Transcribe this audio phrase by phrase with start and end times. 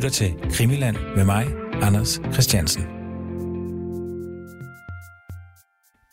[0.00, 1.46] lytter til Krimiland med mig,
[1.82, 2.82] Anders Christiansen.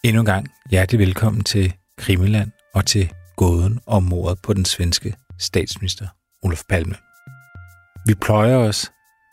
[0.04, 5.16] Endnu en gang hjertelig velkommen til Krimiland og til gåden om mordet på den svenske
[5.40, 6.08] statsminister
[6.44, 6.96] Olof Palme.
[8.08, 8.92] Vi pløjer os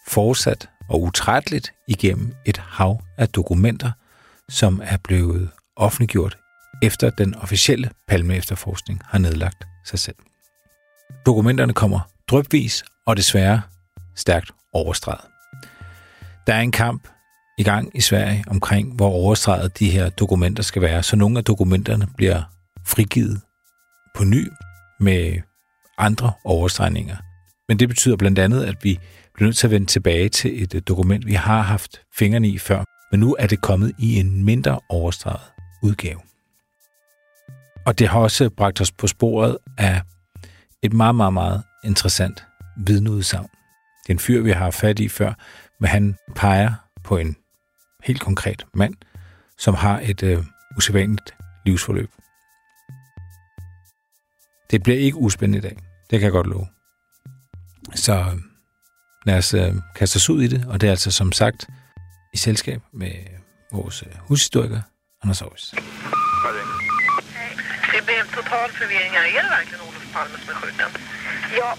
[0.08, 3.92] fortsat og utrætteligt igennem et hav af dokumenter,
[4.48, 6.38] som er blevet offentliggjort
[6.82, 10.16] efter den officielle Palme-efterforskning har nedlagt sig selv.
[11.26, 13.62] Dokumenterne kommer drøbvis og desværre
[14.16, 15.24] stærkt overstreget.
[16.46, 17.08] Der er en kamp
[17.58, 21.44] i gang i Sverige omkring, hvor overstreget de her dokumenter skal være, så nogle af
[21.44, 22.42] dokumenterne bliver
[22.86, 23.40] frigivet
[24.16, 24.48] på ny
[25.00, 25.40] med
[25.98, 27.16] andre overstregninger.
[27.68, 28.98] Men det betyder blandt andet, at vi
[29.34, 32.58] bliver nødt til at vende tilbage til et øh, dokument, vi har haft fingrene i
[32.58, 35.52] før, men nu er det kommet i en mindre overstreget
[35.82, 36.20] udgave.
[37.86, 40.02] Og det har også bragt os på sporet af
[40.82, 42.44] et meget, meget, meget interessant
[42.76, 43.48] vidneudsagn.
[44.04, 45.32] Det er en fyr, vi har fat i før,
[45.80, 46.72] men han peger
[47.04, 47.36] på en
[48.04, 48.94] helt konkret mand,
[49.58, 50.44] som har et øh,
[50.76, 51.34] usædvanligt
[51.66, 52.10] livsforløb.
[54.70, 55.76] Det bliver ikke uspændende i dag.
[56.10, 56.66] Det kan jeg godt love.
[57.94, 58.38] Så øh,
[59.26, 61.68] lad os øh, kaste os ud i det, og det er altså som sagt
[62.32, 63.12] i selskab med
[63.72, 64.80] vores øh, hushistoriker,
[65.22, 65.74] Anders Aarhus.
[67.92, 69.26] Det blev en total förvirring här.
[69.38, 70.90] Är det verkligen Olof Palme som är skjuten?
[71.56, 71.70] Ja,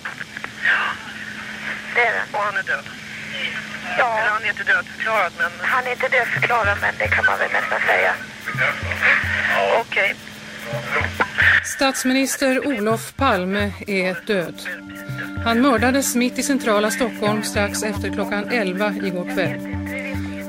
[1.96, 2.38] det är det.
[2.38, 2.86] Och han är död?
[3.98, 7.40] Ja, Eller han är inte dödförklarad, men han är inte dödförklarad men det kan man
[7.40, 8.14] väl nästan säga.
[9.80, 10.16] okej.
[11.64, 14.62] Statsminister Olof Palme är död.
[15.46, 19.60] Han mördades mitt i centrala Stockholm strax efter klockan 11 igår kväll.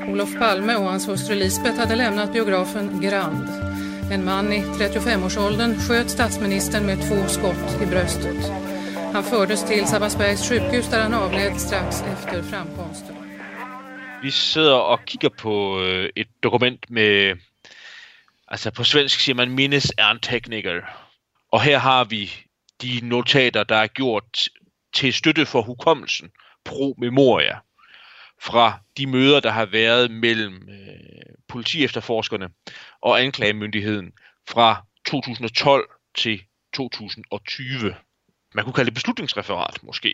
[0.09, 3.47] Olof Palme och hans hustru Lisbeth hade lämnat biografen Grand.
[4.11, 8.66] En man i 35-årsåldern sköt statsministern med två skott i bröstet.
[9.17, 13.15] Han fördes till Sabbatsbergs sjukhus där han avled strax efter framkomsten.
[14.23, 17.35] Vi sidder og kigger på øh, et dokument med,
[18.47, 20.81] altså på svensk siger man minnesantekniker.
[21.51, 22.31] Og her har vi
[22.81, 24.49] de notater, der er gjort
[24.93, 26.29] til støtte for hukommelsen,
[26.65, 27.57] pro memoria,
[28.41, 32.49] fra de møder, der har været mellem øh, politiefterforskerne
[33.01, 34.11] og anklagemyndigheden
[34.49, 36.41] fra 2012 til
[36.73, 37.95] 2020.
[38.57, 40.13] Man kunne kalde det beslutningsreferat, måske.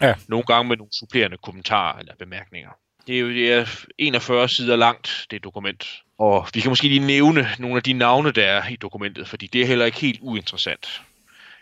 [0.00, 0.14] Ja.
[0.28, 2.70] Nogle gange med nogle supplerende kommentarer eller bemærkninger.
[3.06, 3.66] Det er jo det er
[3.98, 6.02] 41 sider langt, det dokument.
[6.18, 9.46] Og vi kan måske lige nævne nogle af de navne, der er i dokumentet, fordi
[9.46, 11.02] det er heller ikke helt uinteressant.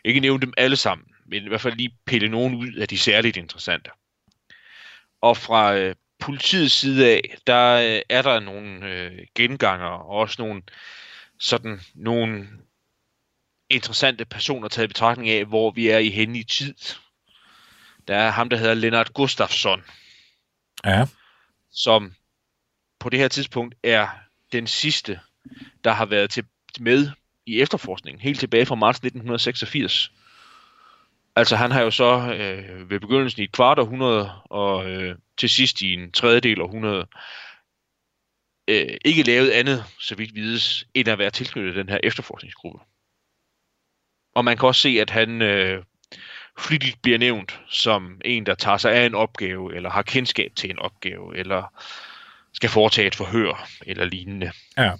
[0.04, 2.98] Ikke nævne dem alle sammen, men i hvert fald lige pille nogen ud af de
[2.98, 3.90] særligt interessante.
[5.20, 10.42] Og fra øh, politiets side af, der øh, er der nogle øh, genganger og også
[10.42, 10.62] nogle
[11.38, 12.48] sådan nogle
[13.70, 16.74] interessante personer taget i betragtning af, hvor vi er i henne i tid.
[18.08, 19.82] Der er ham, der hedder Lennart Gustafsson,
[20.84, 21.06] Ja,
[21.70, 22.14] som
[22.98, 24.08] på det her tidspunkt er
[24.52, 25.20] den sidste,
[25.84, 26.44] der har været til,
[26.80, 27.10] med
[27.46, 30.12] i efterforskningen, helt tilbage fra marts 1986.
[31.36, 35.48] Altså han har jo så øh, ved begyndelsen i et kvart århundrede, og øh, til
[35.48, 37.06] sidst i en tredjedel århundrede,
[38.68, 42.80] øh, ikke lavet andet, så vidt vides, end at være tilknyttet den her efterforskningsgruppe.
[44.38, 45.82] Og man kan også se, at han øh,
[46.58, 50.70] flittigt bliver nævnt som en, der tager sig af en opgave, eller har kendskab til
[50.70, 51.72] en opgave, eller
[52.52, 54.52] skal foretage et forhør, eller lignende.
[54.76, 54.92] ja,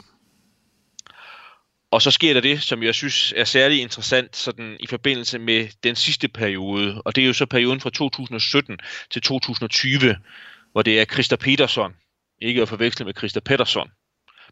[1.91, 5.69] Og så sker der det, som jeg synes er særlig interessant sådan i forbindelse med
[5.83, 8.79] den sidste periode, og det er jo så perioden fra 2017
[9.11, 10.17] til 2020,
[10.73, 11.95] hvor det er Christa Peterson,
[12.43, 13.91] ikke at forveksle med Christa Pettersson,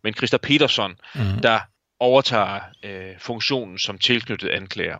[0.02, 1.42] men Christa Peterson, Mhm.
[1.42, 1.60] der
[2.00, 4.98] overtager øh, funktionen som tilknyttet anklager.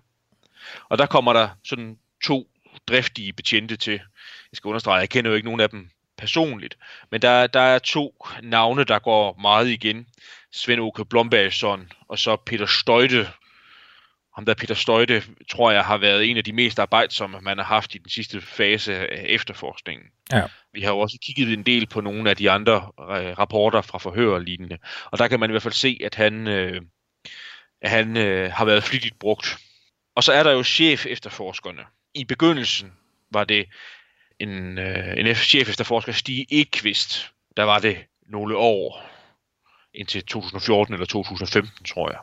[0.88, 2.48] Og der kommer der sådan to
[2.88, 3.92] driftige betjente til.
[4.52, 6.78] Jeg skal understrege, jeg kender jo ikke nogen af dem personligt,
[7.10, 10.06] men der, der er to navne, der går meget igen.
[10.52, 13.28] Svend Oke Blombergsson og så Peter Støjte.
[14.36, 17.64] Ham der Peter Støjte, tror jeg, har været en af de mest arbejdsomme, man har
[17.64, 20.06] haft i den sidste fase af efterforskningen.
[20.32, 20.42] Ja.
[20.72, 23.98] Vi har jo også kigget en del på nogle af de andre øh, rapporter fra
[23.98, 24.78] forhør og lignende.
[25.04, 26.80] Og der kan man i hvert fald se, at han, øh,
[27.82, 29.58] at han øh, har været flittigt brugt.
[30.14, 31.82] Og så er der jo chef efterforskerne.
[32.14, 32.92] I begyndelsen
[33.30, 33.66] var det
[34.38, 37.32] en, øh, en chef efterforsker, Stig Ekvist.
[37.56, 39.10] Der var det nogle år,
[39.94, 42.18] indtil 2014 eller 2015, tror jeg.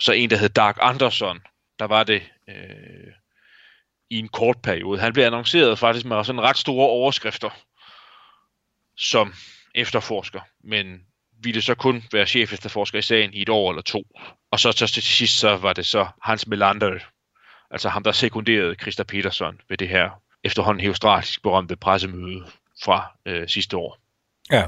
[0.00, 1.40] Så en, der hed Dark Anderson,
[1.78, 3.12] der var det øh,
[4.10, 5.00] i en kort periode.
[5.00, 7.50] Han blev annonceret faktisk med sådan ret store overskrifter
[8.96, 9.34] som
[9.74, 11.00] efterforsker, men
[11.42, 14.06] ville så kun være chef efterforsker i sagen i et år eller to.
[14.50, 16.98] Og så, så til sidst så var det så Hans Melander,
[17.70, 20.10] altså ham der sekunderede Christa Peterson ved det her
[20.44, 22.46] efterhånden heostratisk berømte pressemøde
[22.84, 23.98] fra øh, sidste år.
[24.50, 24.66] Ja.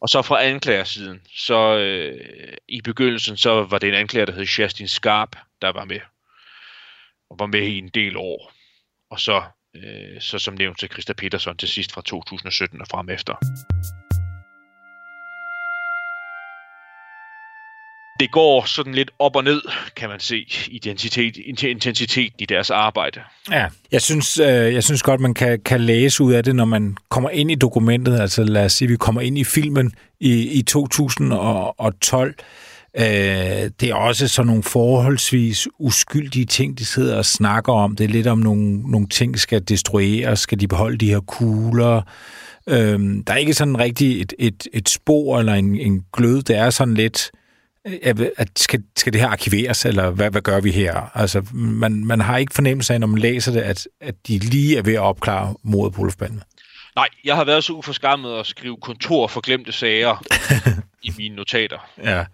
[0.00, 4.44] Og så fra anklagersiden, så øh, i begyndelsen, så var det en anklager, der hed
[4.44, 6.00] Justin Skarp, der var med.
[7.30, 8.52] Og var med i en del år.
[9.10, 9.42] Og så,
[9.76, 13.34] øh, så som nævnt til Christa Petersen til sidst fra 2017 og frem efter.
[18.20, 19.62] Det går sådan lidt op og ned,
[19.96, 23.20] kan man se, identitet, intensitet i deres arbejde.
[23.50, 26.64] Ja, jeg synes, øh, jeg synes godt, man kan, kan læse ud af det, når
[26.64, 28.20] man kommer ind i dokumentet.
[28.20, 32.34] Altså lad os sige, vi kommer ind i filmen i, i 2012.
[32.96, 33.04] Øh,
[33.80, 37.96] det er også sådan nogle forholdsvis uskyldige ting, de sidder og snakker om.
[37.96, 40.40] Det er lidt om nogle, nogle ting, skal destrueres.
[40.40, 42.02] Skal de beholde de her kugler?
[42.66, 46.42] Øh, der er ikke sådan rigtig et, et, et spor eller en, en glød.
[46.42, 47.30] Det er sådan lidt
[47.84, 51.10] at skal, skal det her arkiveres, eller hvad, hvad gør vi her?
[51.14, 54.78] Altså, man, man har ikke fornemmelse af, når man læser det, at, at de lige
[54.78, 56.42] er ved at opklare mordet på Olof Palme.
[56.96, 60.24] Nej, jeg har været så uforskammet at skrive kontor for glemte sager
[61.02, 61.90] i mine notater.
[62.04, 62.24] Ja.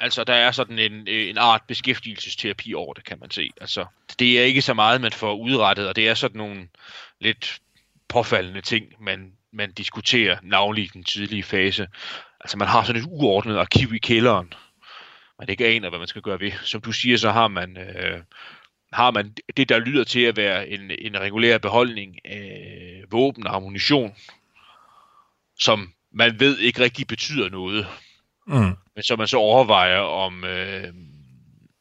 [0.00, 3.50] Altså, der er sådan en, en art beskæftigelsesterapi over det, kan man se.
[3.60, 3.84] Altså,
[4.18, 6.68] det er ikke så meget, man får udrettet, og det er sådan nogle
[7.20, 7.60] lidt
[8.08, 11.86] påfaldende ting, man, man diskuterer navnlig i den tidlige fase.
[12.40, 14.52] Altså, man har sådan et uordnet arkiv i kælderen,
[15.40, 16.52] man ikke aner, hvad man skal gøre ved.
[16.64, 18.20] Som du siger, så har man, øh,
[18.92, 23.56] har man det, der lyder til at være en, en regulær beholdning af våben og
[23.56, 24.14] ammunition,
[25.58, 27.86] som man ved ikke rigtig betyder noget.
[28.46, 28.76] Mm.
[28.94, 30.92] Men så man så overvejer, om, øh,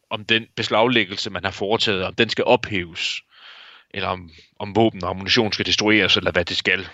[0.09, 3.21] om den beslaglæggelse, man har foretaget, om den skal ophæves,
[3.91, 4.29] eller om,
[4.59, 6.87] om våben og ammunition skal destrueres, eller hvad det skal.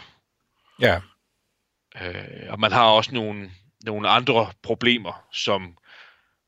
[0.81, 0.99] Ja.
[2.01, 3.51] Øh, og man har også nogle,
[3.85, 5.77] nogle andre problemer, som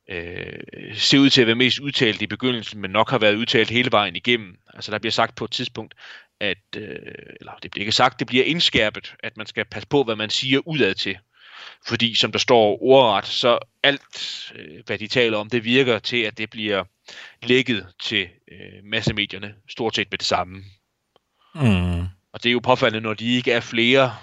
[0.09, 3.69] øh, ser ud til at være mest udtalt i begyndelsen, men nok har været udtalt
[3.69, 4.57] hele vejen igennem.
[4.73, 5.93] Altså der bliver sagt på et tidspunkt,
[6.39, 6.97] at, øh,
[7.39, 10.29] eller det bliver ikke sagt, det bliver indskærpet, at man skal passe på, hvad man
[10.29, 11.17] siger udad til.
[11.87, 16.17] Fordi som der står ordret, så alt, øh, hvad de taler om, det virker til,
[16.17, 16.83] at det bliver
[17.43, 20.63] lægget til øh, massemedierne stort set med det samme.
[21.55, 22.01] Mm.
[22.33, 24.15] Og det er jo påfaldende, når de ikke er flere.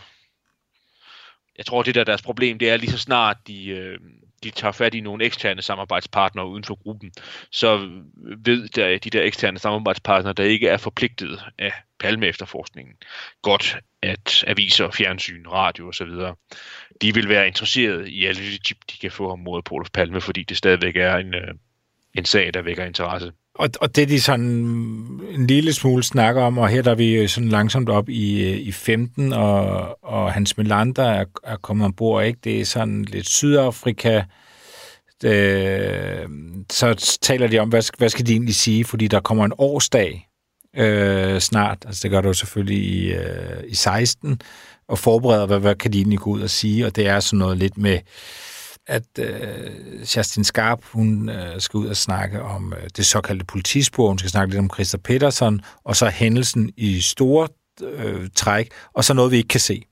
[1.59, 3.99] Jeg tror, det der er deres problem, det er lige så snart de, øh,
[4.45, 7.13] de tager fat i nogle eksterne samarbejdspartnere uden for gruppen,
[7.51, 7.91] så
[8.45, 12.95] ved der, de der eksterne samarbejdspartnere, der ikke er forpligtet af palme-efterforskningen,
[13.43, 16.11] godt at aviser, fjernsyn, radio osv.,
[17.01, 19.91] de vil være interesseret i alle de tip, de kan få om mordet på Olof
[19.91, 21.55] Palme, fordi det stadigvæk er en, øh,
[22.15, 23.33] en sag, der vækker interesse.
[23.55, 24.45] Og, og det, de sådan
[25.31, 28.57] en lille smule snakker om, og her der er vi sådan langsomt op i, øh,
[28.57, 32.39] i 15, og, og Hans Melander er, er kommet ombord, ikke?
[32.45, 34.23] Det er sådan lidt Sydafrika.
[35.23, 36.29] Det,
[36.73, 40.29] så taler de om, hvad, hvad skal de egentlig sige, fordi der kommer en årsdag
[40.77, 44.41] øh, snart, altså det gør det jo selvfølgelig i, øh, i 16,
[44.89, 47.39] og forbereder, hvad, hvad kan de egentlig gå ud og sige, og det er sådan
[47.39, 47.99] noget lidt med
[48.87, 54.09] at øh, Justin Skarp, hun øh, skal ud og snakke om øh, det såkaldte politispor,
[54.09, 57.49] hun skal snakke lidt om Christa Petersen, og så hændelsen i store
[57.83, 59.83] øh, træk, og så noget, vi ikke kan se.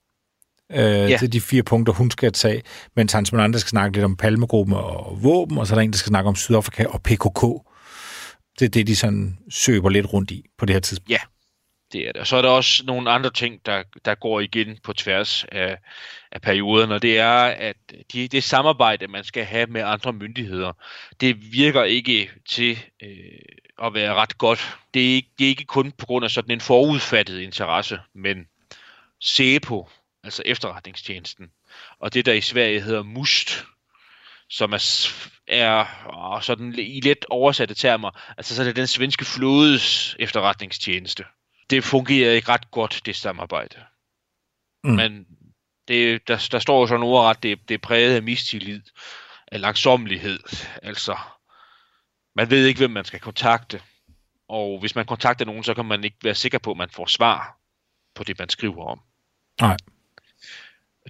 [0.71, 1.05] Øh, ja.
[1.05, 2.61] Det er de fire punkter, hun skal tage,
[2.95, 5.91] mens Hans Molander skal snakke lidt om palmegruppen og våben, og så er der en,
[5.91, 7.41] der skal snakke om Sydafrika og PKK.
[8.59, 11.09] Det er det, de sådan søber lidt rundt i på det her tidspunkt.
[11.09, 11.17] Ja,
[11.93, 12.21] det er det.
[12.21, 15.77] Og så er der også nogle andre ting, der, der går igen på tværs af,
[16.31, 17.75] af perioden, og det er, at
[18.13, 20.73] de, det samarbejde, man skal have med andre myndigheder,
[21.21, 23.07] det virker ikke til øh,
[23.83, 24.77] at være ret godt.
[24.93, 28.47] Det er, ikke, det er ikke kun på grund af sådan en forudfattet interesse, men
[29.21, 29.89] SEPO,
[30.23, 31.51] altså efterretningstjenesten,
[31.99, 33.65] og det der i Sverige hedder MUST,
[34.49, 34.77] som er,
[35.47, 41.23] er sådan i let oversatte termer, altså så er det den svenske flådes efterretningstjeneste
[41.69, 43.75] det fungerer ikke ret godt, det samarbejde.
[44.83, 44.91] Mm.
[44.91, 45.27] Men
[45.87, 48.81] det, der, der står jo sådan ordret, det, det er præget af mistillid,
[49.47, 50.39] af langsomlighed.
[50.83, 51.17] Altså,
[52.35, 53.81] man ved ikke, hvem man skal kontakte.
[54.47, 57.05] Og hvis man kontakter nogen, så kan man ikke være sikker på, at man får
[57.05, 57.57] svar
[58.15, 59.01] på det, man skriver om.
[59.61, 59.77] Nej.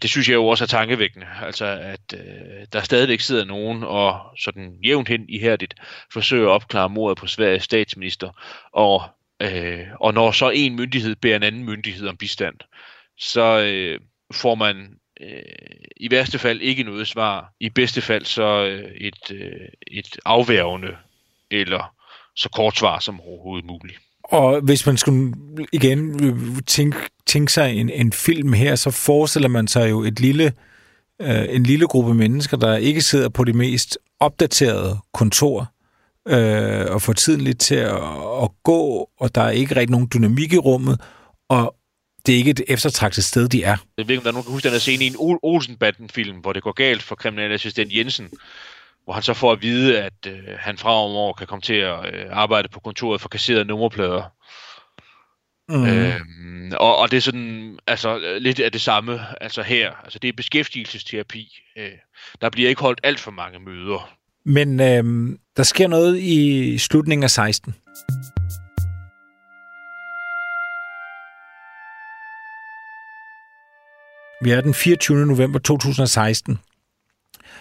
[0.01, 1.27] Det synes jeg jo også er tankevækkende.
[1.41, 5.73] Altså, at øh, der stadigvæk sidder nogen og sådan jævnt hen i hærdigt
[6.13, 8.31] forsøger at opklare mordet på Sveriges statsminister,
[8.71, 9.03] og
[9.41, 12.55] Øh, og når så en myndighed beder en anden myndighed om bistand,
[13.17, 13.99] så øh,
[14.33, 14.75] får man
[15.21, 15.41] øh,
[15.97, 17.53] i værste fald ikke noget svar.
[17.59, 20.95] I bedste fald så øh, et, øh, et afværgende
[21.51, 21.93] eller
[22.35, 23.99] så kort svar som overhovedet muligt.
[24.23, 25.33] Og hvis man skulle
[25.73, 30.19] igen øh, tænke, tænke sig en, en film her, så forestiller man sig jo et
[30.19, 30.53] lille,
[31.21, 35.72] øh, en lille gruppe mennesker, der ikke sidder på det mest opdaterede kontor,
[36.27, 37.97] øh, og få tiden lidt til at,
[38.43, 41.01] at gå, og der er ikke rigtig nogen dynamik i rummet,
[41.49, 41.75] og
[42.25, 43.77] det er ikke et eftertragtet sted, de er.
[43.97, 45.15] Jeg ved ikke, om der er nogen, der kan huske den her scene i en
[45.15, 48.29] Ol- Olsen-banden-film, hvor det går galt for kriminalassistent Jensen,
[49.03, 52.25] hvor han så får at vide, at øh, han fremover kan komme til at øh,
[52.31, 54.23] arbejde på kontoret for kasserede nummerplader.
[55.69, 55.85] Mm.
[55.85, 60.27] Øhm, og, og det er sådan, altså lidt af det samme, altså her, altså det
[60.27, 61.57] er beskæftigelsesterapi.
[61.77, 61.91] Øh,
[62.41, 64.09] der bliver ikke holdt alt for mange møder.
[64.45, 67.75] Men øh, der sker noget i slutningen af 16.
[74.43, 75.25] Vi er den 24.
[75.25, 76.59] november 2016.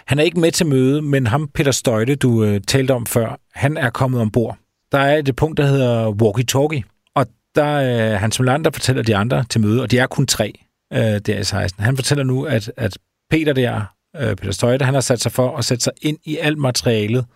[0.07, 3.41] Han er ikke med til møde, men ham, Peter Støjte, du øh, talte om før,
[3.55, 4.59] han er kommet ombord.
[4.93, 8.71] Der er et punkt, der hedder walkie-talkie, og der er øh, han som land, der
[8.71, 10.53] fortæller de andre til møde, og de er kun tre
[10.93, 11.85] øh, der i 16.
[11.85, 12.99] Han fortæller nu, at, at
[13.31, 16.37] Peter der, øh, Peter Støjte, han har sat sig for at sætte sig ind i
[16.37, 17.27] alt materialet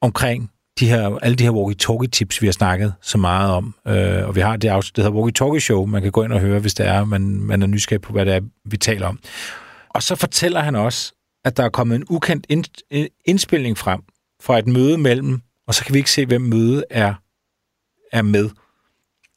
[0.00, 0.50] omkring
[0.80, 3.74] de her, alle de her walkie-talkie-tips, vi har snakket så meget om.
[3.86, 6.60] Øh, og vi har det afsnit, der hedder walkie-talkie-show, man kan gå ind og høre,
[6.60, 9.18] hvis det er, man, man er nysgerrig på, hvad det er, vi taler om.
[9.88, 11.12] Og så fortæller han også,
[11.44, 14.02] at der er kommet en ukendt ind, øh, indspilning frem
[14.42, 17.14] fra et møde mellem, og så kan vi ikke se, hvem mødet er,
[18.12, 18.50] er med.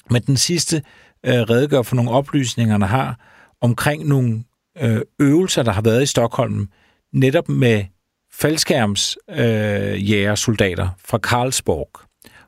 [0.10, 0.84] Men den sidste
[1.26, 3.20] øh, redegør for nogle oplysninger, han har
[3.62, 4.44] omkring nogle
[4.82, 6.70] Øh, øvelser, der har været i Stockholm,
[7.14, 7.86] netop med
[8.32, 11.90] faldskærmsjægersoldater øh, fra Karlsborg.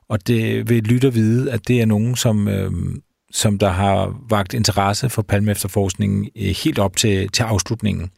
[0.09, 2.71] Og det vil lytte vide, at det er nogen, som, øh,
[3.31, 8.09] som der har vagt interesse for palmefterforskningen øh, helt op til, til afslutningen.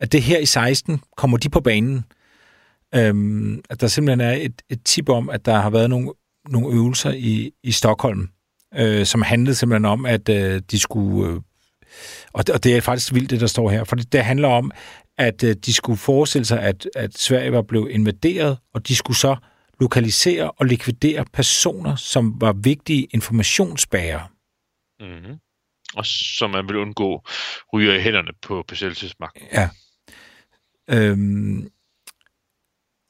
[0.00, 2.04] At det her i 16 kommer de på banen.
[2.94, 3.14] Øh,
[3.70, 6.10] at der simpelthen er et, et tip om, at der har været nogle,
[6.48, 8.28] nogle øvelser i, i Stockholm,
[8.78, 11.30] øh, som handlede simpelthen om, at øh, de skulle...
[11.30, 11.40] Øh,
[12.32, 14.48] og, det, og det er faktisk vildt, det der står her, for det, det handler
[14.48, 14.70] om,
[15.18, 19.16] at øh, de skulle forestille sig, at, at Sverige var blevet invaderet, og de skulle
[19.16, 19.36] så
[19.80, 24.26] lokalisere og likvidere personer, som var vigtige informationsbærere.
[25.00, 25.38] Mm-hmm.
[25.94, 27.22] Og som man vil undgå
[27.72, 29.42] ryger i hænderne på besættelsesmagten.
[29.52, 29.68] Ja.
[30.90, 31.68] Øhm,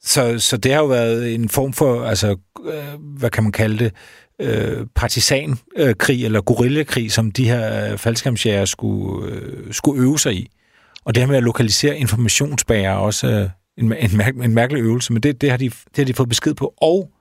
[0.01, 3.79] så, så det har jo været en form for, altså, øh, hvad kan man kalde
[3.79, 3.95] det,
[4.39, 10.49] øh, partisankrig eller gorillakrig, som de her faldskærmsjæger skulle, øh, skulle øve sig i.
[11.05, 14.81] Og det her med at lokalisere informationsbærer er også øh, en, en, mærke, en mærkelig
[14.81, 16.73] øvelse, men det, det, har de, det har de fået besked på.
[16.77, 17.11] Og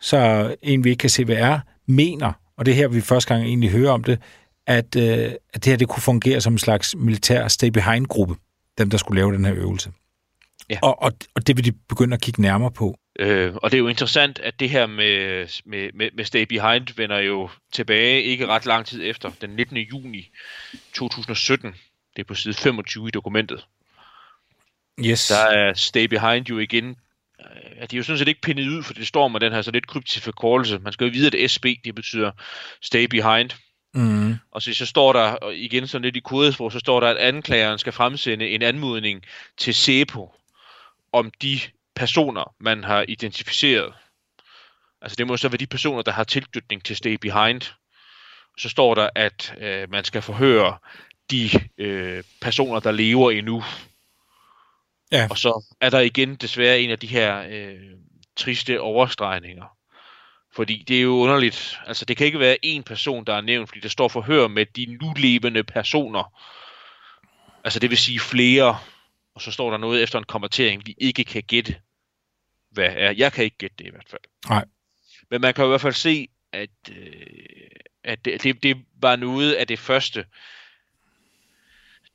[0.00, 3.34] så en, vi ikke kan se, hvad er, mener, og det er her, vi første
[3.34, 4.18] gang egentlig hører om det,
[4.66, 8.34] at, øh, at det her det kunne fungere som en slags militær stay-behind-gruppe,
[8.78, 9.90] dem, der skulle lave den her øvelse.
[10.70, 10.78] Ja.
[10.82, 12.98] Og, og, og det vil de begynde at kigge nærmere på.
[13.18, 16.96] Øh, og det er jo interessant, at det her med, med, med, med Stay Behind
[16.96, 19.76] vender jo tilbage ikke ret lang tid efter, den 19.
[19.76, 20.30] juni
[20.92, 21.74] 2017.
[22.16, 23.66] Det er på side 25 i dokumentet.
[25.04, 25.26] Yes.
[25.26, 26.96] Der er Stay Behind jo igen.
[27.76, 29.62] Ja, de er jo sådan set ikke pindet ud, for det står med den her
[29.62, 30.78] så lidt kryptisk forkortelse.
[30.78, 32.30] Man skal jo vide, at SB, det betyder
[32.80, 33.50] Stay Behind.
[33.94, 34.34] Mm.
[34.50, 37.16] Og så, så står der, og igen sådan lidt i kodesprog, så står der, at
[37.16, 39.24] anklageren skal fremsende en anmodning
[39.56, 40.34] til SEPO
[41.12, 41.60] om de
[41.98, 43.94] personer, man har identificeret.
[45.02, 47.60] Altså det må så være de personer, der har tilknytning til Stay Behind.
[48.58, 50.78] Så står der, at øh, man skal forhøre
[51.30, 53.64] de øh, personer, der lever endnu.
[55.12, 55.26] Ja.
[55.30, 57.80] Og så er der igen desværre en af de her øh,
[58.36, 59.64] triste overstregninger.
[60.54, 61.80] Fordi det er jo underligt.
[61.86, 64.66] Altså det kan ikke være én person, der er nævnt, fordi der står forhør med
[64.66, 66.32] de nulevende personer.
[67.64, 68.78] Altså det vil sige flere.
[69.34, 71.76] Og så står der noget efter en kommentering, vi ikke kan gætte,
[72.78, 73.10] hvad er.
[73.10, 74.22] Jeg kan ikke gætte det i hvert fald.
[74.48, 74.64] Nej.
[75.30, 77.26] Men man kan i hvert fald se, at, øh,
[78.04, 80.24] at det, det, det var noget af det første,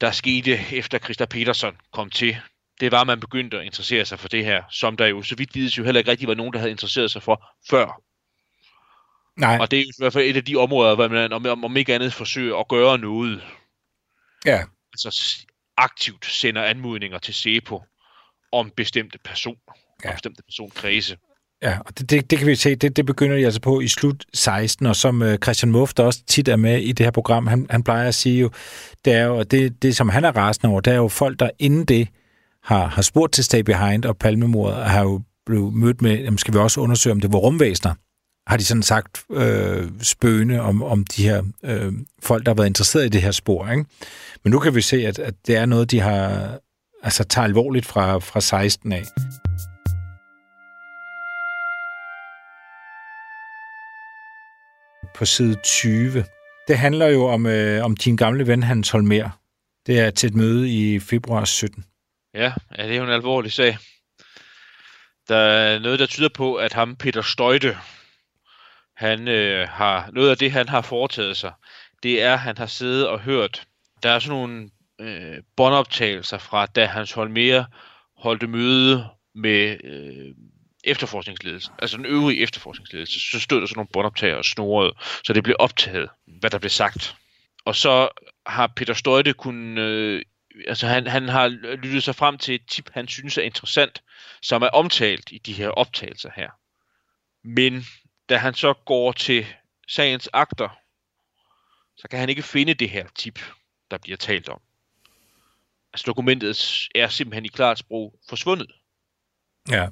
[0.01, 2.37] der skete efter Christa Petersen kom til.
[2.79, 5.35] Det var, at man begyndte at interessere sig for det her, som der jo så
[5.35, 8.01] vidt vides jo heller ikke rigtig var nogen, der havde interesseret sig for før.
[9.37, 9.57] Nej.
[9.61, 11.77] Og det er jo i hvert fald et af de områder, hvor man om, om
[11.77, 13.43] ikke andet forsøger at gøre noget.
[14.45, 14.63] Ja.
[14.93, 15.45] Altså
[15.77, 17.83] aktivt sender anmodninger til SEPO
[18.51, 19.73] om bestemte personer,
[20.05, 20.11] ja.
[20.11, 21.17] Bestemte personkredse.
[21.63, 23.87] Ja, og det, det, det kan vi se, det, det begynder de altså på i
[23.87, 27.11] slut 16, og som uh, Christian Muff, der også tit er med i det her
[27.11, 28.49] program, han, han plejer at sige jo,
[29.05, 31.39] det er jo, og det, det som han er rasende over, det er jo folk,
[31.39, 32.07] der inden det
[32.63, 36.53] har, har spurgt til Stay Behind og Palmemordet, har jo blevet mødt med, jamen skal
[36.53, 37.93] vi også undersøge, om det var rumvæsener,
[38.47, 41.93] har de sådan sagt øh, spøgende om, om de her øh,
[42.23, 43.69] folk, der har været interesseret i det her spor.
[43.69, 43.85] Ikke?
[44.43, 46.51] Men nu kan vi se, at, at det er noget, de har
[47.03, 49.03] altså tager alvorligt fra, fra 16 af.
[55.15, 56.25] På side 20.
[56.67, 59.29] Det handler jo om, øh, om din gamle ven, Hans Holmer.
[59.85, 61.85] Det er til et møde i februar 17.
[62.33, 63.77] Ja, ja, det er jo en alvorlig sag.
[65.27, 67.77] Der er noget, der tyder på, at ham, Peter Støjte,
[68.95, 71.53] han øh, har, noget af det, han har foretaget sig,
[72.03, 73.67] det er, at han har siddet og hørt,
[74.03, 74.69] der er sådan nogle
[75.01, 77.63] øh, båndoptagelser fra, da Hans Holmer
[78.17, 79.05] holdte møde
[79.35, 80.35] med øh,
[80.83, 85.43] efterforskningsledelsen, altså den øvrige efterforskningsledelse, så stod der sådan nogle båndoptager og snorede, så det
[85.43, 87.15] blev optaget, hvad der blev sagt.
[87.65, 88.09] Og så
[88.45, 90.21] har Peter Støjte kun, øh,
[90.67, 94.03] altså han, han har lyttet sig frem til et tip, han synes er interessant,
[94.41, 96.49] som er omtalt i de her optagelser her.
[97.43, 97.85] Men
[98.29, 99.45] da han så går til
[99.87, 100.69] sagens akter,
[101.97, 103.39] så kan han ikke finde det her tip,
[103.91, 104.61] der bliver talt om.
[105.93, 106.49] Altså dokumentet
[106.95, 108.71] er simpelthen i klart sprog forsvundet.
[109.69, 109.87] Ja.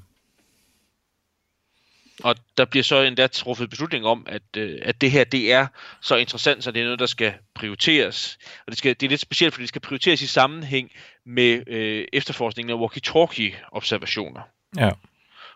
[2.23, 5.67] Og der bliver så endda truffet beslutning om, at, øh, at det her det er
[6.01, 8.37] så interessant, så det er noget, der skal prioriteres.
[8.65, 10.91] Og det, skal, det er lidt specielt, fordi det skal prioriteres i sammenhæng
[11.25, 14.41] med øh, efterforskningen af walkie-talkie-observationer.
[14.77, 14.89] Ja.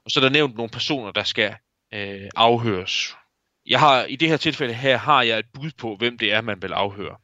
[0.06, 1.56] Og så er der nævnt nogle personer, der skal
[1.94, 3.16] øh, afhøres.
[3.66, 6.42] Jeg har i det her tilfælde her har jeg et bud på, hvem det er,
[6.42, 7.16] man vil afhøre.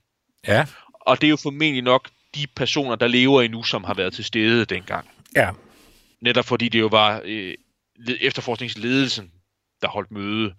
[0.48, 0.66] Ja.
[1.02, 4.24] Og det er jo formentlig nok de personer, der lever endnu, som har været til
[4.24, 5.10] stede dengang.
[5.36, 5.50] Ja.
[6.22, 7.54] Netop fordi det jo var øh,
[8.22, 9.32] efterforskningsledelsen,
[9.82, 10.56] der holdt møde.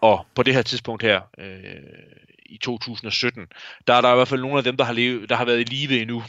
[0.00, 1.82] Og på det her tidspunkt her, øh,
[2.46, 3.46] i 2017,
[3.86, 5.60] der er der i hvert fald nogle af dem, der har, levet, der har været
[5.60, 6.22] i live endnu.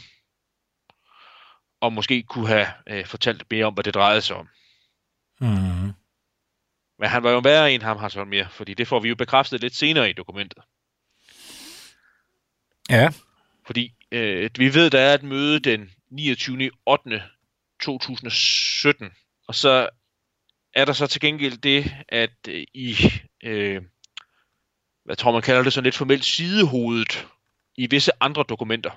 [1.80, 4.48] Og måske kunne have øh, fortalt mere om, hvad det drejede sig om.
[5.40, 5.92] Mm.
[6.98, 9.60] Men han var jo værre end ham, Hans mere, fordi det får vi jo bekræftet
[9.60, 10.62] lidt senere i dokumentet.
[12.90, 13.10] Ja.
[13.66, 16.70] Fordi øh, vi ved, der er et møde den 29.
[16.86, 17.22] 8.
[17.80, 19.10] 2017,
[19.48, 19.88] og så
[20.74, 22.96] er der så til gengæld det, at øh, i,
[23.44, 23.82] øh,
[25.04, 27.26] hvad tror man kalder det, sådan lidt formelt sidehovedet
[27.76, 28.90] i visse andre dokumenter,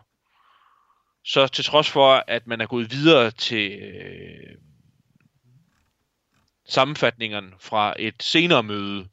[1.25, 4.55] så til trods for, at man er gået videre til øh,
[6.67, 9.07] sammenfatningerne fra et senere møde,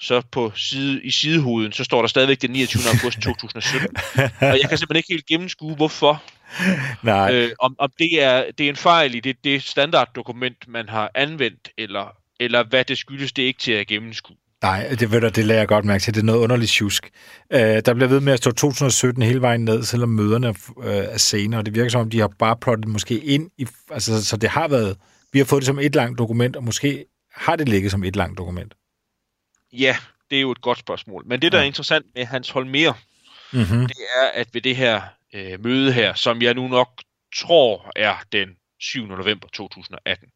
[0.00, 2.82] så på side, i sidehovedet, så står der stadigvæk den 29.
[2.88, 3.96] august 2017.
[4.40, 6.22] Og jeg kan simpelthen ikke helt gennemskue, hvorfor.
[7.02, 7.34] Nej.
[7.34, 11.10] Øh, om, om det, er, det er en fejl i det, det standarddokument, man har
[11.14, 14.36] anvendt, eller, eller hvad det skyldes, det er ikke til at gennemskue.
[14.62, 16.14] Nej, det, ved du, det lader jeg godt mærke til.
[16.14, 17.10] Det er noget underligt tjusk.
[17.52, 21.16] Øh, der bliver ved med at stå 2017 hele vejen ned, selvom møderne øh, er
[21.18, 21.62] senere.
[21.62, 23.66] Det virker som om, de har bare plottet måske ind i...
[23.90, 24.96] Altså, så det har været...
[25.32, 27.04] Vi har fået det som et langt dokument, og måske
[27.34, 28.74] har det ligget som et langt dokument.
[29.72, 29.96] Ja,
[30.30, 31.22] det er jo et godt spørgsmål.
[31.26, 31.64] Men det, der Ja.
[31.64, 32.92] er interessant med Hans Holmer,
[33.52, 33.86] Mm-hmm.
[33.86, 35.00] det er, at ved det her
[35.36, 37.02] øh, møde her, som jeg nu nok
[37.36, 38.48] tror er den
[38.80, 39.06] 7.
[39.06, 40.28] november 2018,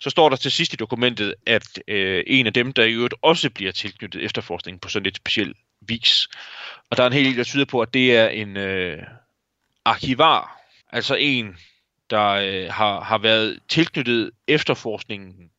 [0.00, 3.14] så står der til sidst i dokumentet, at øh, en af dem, der i øvrigt
[3.22, 6.28] også bliver tilknyttet efterforskningen på sådan lidt speciel vis,
[6.90, 9.02] og der er en hel del, der tyder på, at det er en øh,
[9.84, 10.60] arkivar,
[10.92, 11.56] altså en,
[12.10, 15.50] der øh, har, har været tilknyttet efterforskningen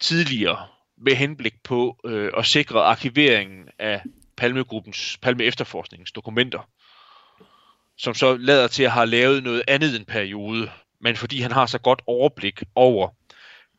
[0.00, 0.66] tidligere
[0.98, 4.02] med henblik på øh, at sikre arkiveringen af
[4.36, 6.68] Palmegruppens, Palme Efterforskningens dokumenter,
[8.00, 11.66] som så lader til at have lavet noget andet en periode, men fordi han har
[11.66, 13.08] så godt overblik over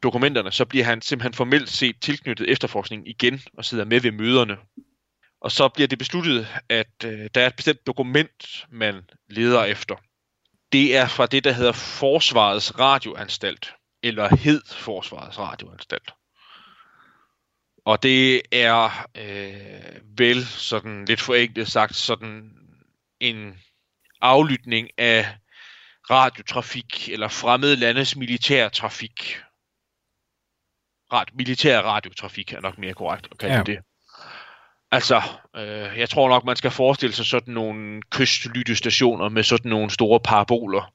[0.04, 4.58] dokumenterne, så bliver han simpelthen formelt set tilknyttet efterforskningen igen og sidder med ved møderne.
[5.42, 9.96] Og så bliver det besluttet, at øh, der er et bestemt dokument, man leder efter.
[10.72, 16.12] Det er fra det, der hedder Forsvarets Radioanstalt, eller hed Forsvarets Radioanstalt.
[17.86, 22.52] Og det er øh, vel sådan lidt forenklet sagt sådan
[23.20, 23.58] en
[24.22, 25.28] aflytning af
[26.10, 29.38] radiotrafik eller fremmede landes militærtrafik.
[31.14, 33.64] Rad, militær radiotrafik er nok mere korrekt at kalde Ja.
[33.64, 33.80] det.
[34.92, 35.22] Altså,
[35.56, 40.20] øh, jeg tror nok, man skal forestille sig sådan nogle kystlyttestationer med sådan nogle store
[40.20, 40.94] paraboler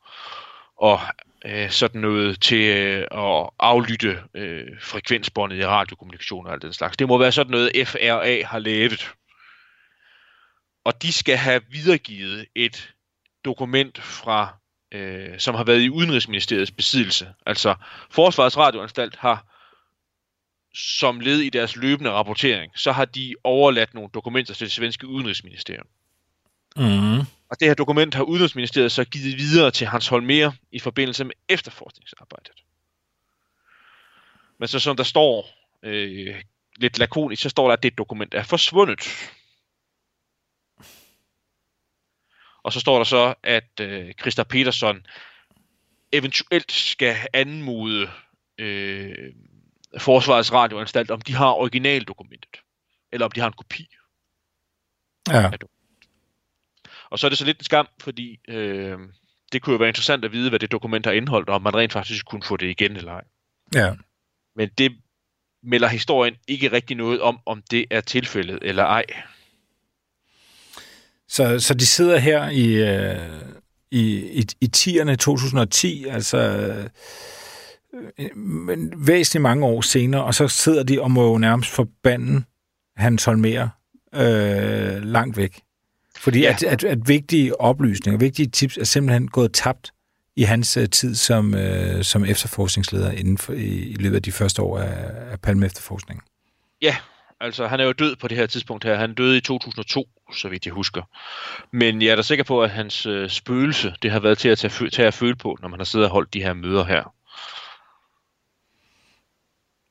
[0.77, 1.01] og
[1.45, 6.97] øh, sådan noget til øh, at aflytte øh, frekvensbåndet i radiokommunikation og alt den slags.
[6.97, 9.13] Det må være sådan noget, FRA har lavet.
[10.85, 12.95] Og de skal have videregivet et
[13.47, 14.57] dokument fra,
[14.93, 17.29] øh, som har været i Udenrigsministeriets besiddelse.
[17.47, 17.75] Altså,
[18.11, 19.47] Forsvarets Radioanstalt har
[20.75, 25.07] som led i deres løbende rapportering, så har de overladt nogle dokumenter til det svenske
[25.07, 25.87] udenrigsministerium.
[26.77, 27.19] Mm.
[27.51, 31.35] Og det her dokument har Udenrigsministeriet så givet videre til Hans Holmer i forbindelse med
[31.49, 32.65] efterforskningsarbejdet.
[34.59, 35.49] Men så som der står
[35.83, 36.35] øh,
[36.77, 39.31] lidt lakonisk, så står der, at det dokument er forsvundet.
[42.67, 45.07] Og så står der så, at øh, Christa Peterson
[46.13, 48.11] eventuelt skal anmode
[48.59, 49.33] øh,
[49.99, 52.61] Forsvarets Radioanstalt, om de har originaldokumentet.
[53.13, 53.89] Eller om de har en kopi.
[55.29, 55.51] Ja.
[57.11, 58.99] Og så er det så lidt en skam, fordi øh,
[59.53, 61.75] det kunne jo være interessant at vide, hvad det dokument har indeholdt, og om man
[61.75, 63.25] rent faktisk kunne få det igen eller ej.
[63.75, 63.95] Ja.
[64.57, 64.97] Men det
[65.63, 69.05] melder historien ikke rigtig noget om, om det er tilfældet eller ej.
[71.29, 73.19] Så, så de sidder her i, øh,
[73.91, 76.85] i, i, i 10'erne 2010, altså øh,
[78.37, 82.43] men væsentligt mange år senere, og så sidder de og må jo nærmest forbande
[82.97, 83.69] Hans Holmer
[84.15, 85.61] øh, langt væk.
[86.19, 86.51] Fordi ja.
[86.51, 89.93] at, at, at vigtige oplysninger, vigtige tips er simpelthen gået tabt
[90.37, 94.33] i hans uh, tid som, uh, som efterforskningsleder inden for, i, i løbet af de
[94.33, 96.23] første år af, af Palme efterforskningen.
[96.83, 96.97] Ja,
[97.41, 98.95] altså han er jo død på det her tidspunkt her.
[98.95, 101.03] Han døde i 2002, så vidt jeg husker.
[101.71, 104.59] Men jeg er da sikker på, at hans uh, spøgelse, det har været til at
[104.59, 107.15] tage, tage at føle på, når man har siddet og holdt de her møder her.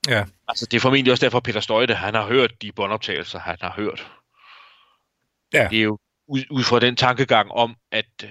[0.07, 0.25] Ja.
[0.47, 3.71] Altså, det er formentlig også derfor, Peter Støjte, han har hørt de båndoptagelser, han har
[3.71, 4.11] hørt.
[5.53, 5.67] Ja.
[5.71, 8.29] Det er jo ud, ud fra den tankegang om, at, øh,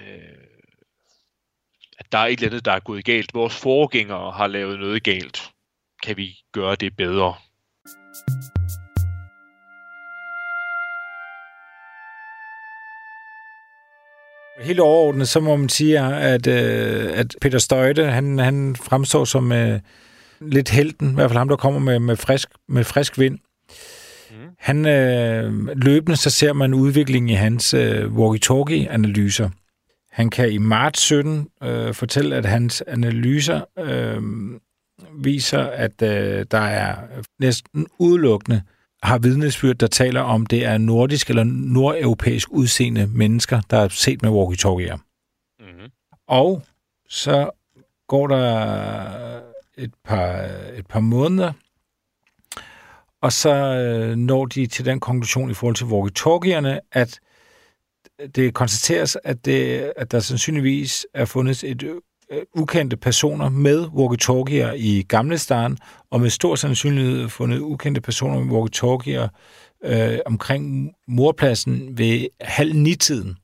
[1.99, 3.33] at der er et eller andet, der er gået galt.
[3.33, 5.51] Vores forgængere har lavet noget galt.
[6.03, 7.35] Kan vi gøre det bedre?
[14.59, 19.51] Helt overordnet, så må man sige, at, øh, at Peter Støjte, han, han fremstår som
[19.51, 19.79] øh,
[20.41, 23.39] lidt helten, i hvert fald ham, der kommer med, med, frisk, med frisk vind.
[24.31, 24.37] Mm.
[24.59, 29.49] Han øh, løbende så ser man udviklingen i hans øh, walkie-talkie-analyser.
[30.11, 34.21] Han kan i marts 17 øh, fortælle, at hans analyser øh,
[35.23, 36.95] viser, at øh, der er
[37.39, 38.61] næsten udelukkende
[39.05, 44.21] har vidnesbyrd, der taler om, det er nordisk eller nordeuropæisk udseende mennesker, der er set
[44.21, 44.97] med walkie-talkier.
[45.59, 45.91] Mm-hmm.
[46.27, 46.63] Og
[47.09, 47.49] så
[48.07, 49.41] går der
[49.77, 51.53] et par, et par måneder,
[53.21, 57.19] og så øh, når de til den konklusion i forhold til walkie-talkierne, at
[58.35, 61.99] det konstateres, at, det, at der sandsynligvis er fundet et
[62.53, 65.77] ukendte personer med walkie-talkier i Gamle Starn,
[66.11, 69.27] og med stor sandsynlighed fundet ukendte personer med walkie-talkier
[69.83, 73.37] øh, omkring morpladsen ved halv ni-tiden.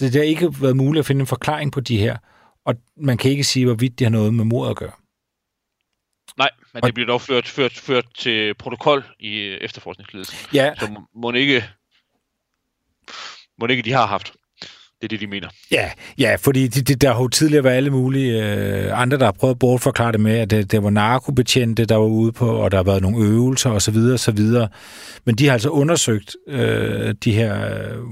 [0.00, 2.16] Det har ikke været muligt at finde en forklaring på de her,
[2.64, 4.92] og man kan ikke sige, hvorvidt det har noget med mordet at gøre.
[6.38, 10.36] Nej, men det bliver dog ført, ført, ført til protokol i efterforskningsledelsen.
[10.54, 10.74] Ja.
[10.78, 11.64] Så må ikke,
[13.58, 14.32] må ikke de har haft.
[15.04, 15.48] Det er det, de mener.
[15.70, 19.24] Ja, ja fordi det, det, der har jo tidligere været alle mulige øh, andre, der
[19.24, 22.50] har prøvet at bortforklare det med, at det, det var narkobetjente, der var ude på,
[22.50, 23.96] og der har været nogle øvelser osv.
[23.96, 24.38] osv.
[25.24, 27.54] Men de har altså undersøgt øh, de her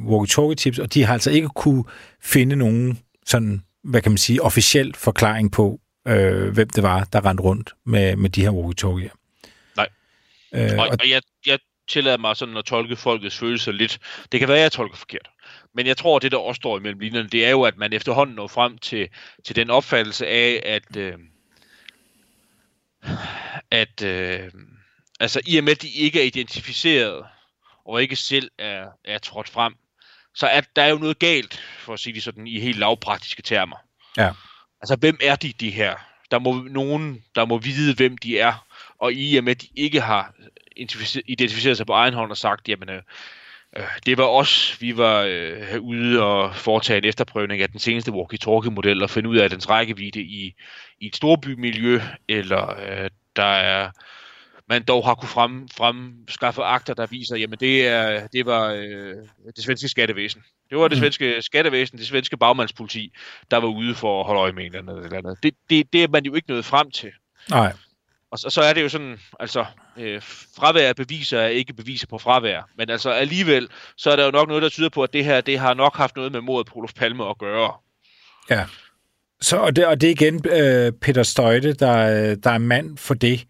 [0.07, 1.85] walkie-talkie-tips, og de har altså ikke kunne
[2.22, 7.26] finde nogen sådan, hvad kan man sige, officiel forklaring på, øh, hvem det var, der
[7.26, 9.14] rendte rundt med, med de her walkie-talkier.
[9.76, 9.88] Nej.
[10.55, 13.98] Øh, og, og jeg, jeg tillader mig sådan at tolke folkets følelser lidt.
[14.33, 15.28] Det kan være, at jeg tolker forkert.
[15.74, 18.37] Men jeg tror, det, der også står imellem linjerne, det er jo, at man efterhånden
[18.37, 19.08] når frem til,
[19.44, 21.18] til den opfattelse af, at, øh,
[23.70, 24.50] at øh,
[25.20, 27.26] altså, i og med, at de ikke er identificeret,
[27.85, 29.74] og ikke selv er, er trådt frem,
[30.35, 33.42] så er der er jo noget galt, for at sige det sådan, i helt lavpraktiske
[33.42, 33.76] termer.
[34.16, 34.32] Ja.
[34.80, 35.94] Altså, hvem er de, de her?
[36.30, 38.66] Der må nogen, der må vide, hvem de er,
[38.98, 40.35] og i og med, at de ikke har
[41.26, 43.02] identificeret sig på egen hånd og sagt, jamen, øh,
[44.06, 49.02] det var os, vi var øh, ude og foretage en efterprøvning af den seneste walkie-talkie-model
[49.02, 50.54] og finde ud af dens rækkevidde i,
[51.00, 53.90] i et storbymiljø, eller øh, der er
[54.68, 59.14] man dog har kunne frem, fremskaffe akter, der viser, jamen det, er, det var øh,
[59.56, 60.42] det svenske skattevæsen.
[60.70, 61.00] Det var det mm.
[61.00, 63.12] svenske skattevæsen, det svenske bagmandspoliti,
[63.50, 65.04] der var ude for at holde øje med en eller anden.
[65.04, 65.38] Eller andet.
[65.42, 67.11] Det, det, det er man jo ikke nået frem til.
[67.50, 67.72] Nej.
[68.33, 69.64] Og så, så er det jo sådan, altså,
[69.99, 70.23] øh,
[70.57, 72.68] fravær af beviser er ikke beviser på fravær.
[72.77, 75.40] Men altså alligevel, så er der jo nok noget, der tyder på, at det her,
[75.40, 77.73] det har nok haft noget med mordet på Olof Palme at gøre.
[78.51, 78.64] Ja.
[79.40, 82.99] Så, og, det, og det er igen øh, Peter Støjte, der, øh, der er mand
[82.99, 83.47] for det.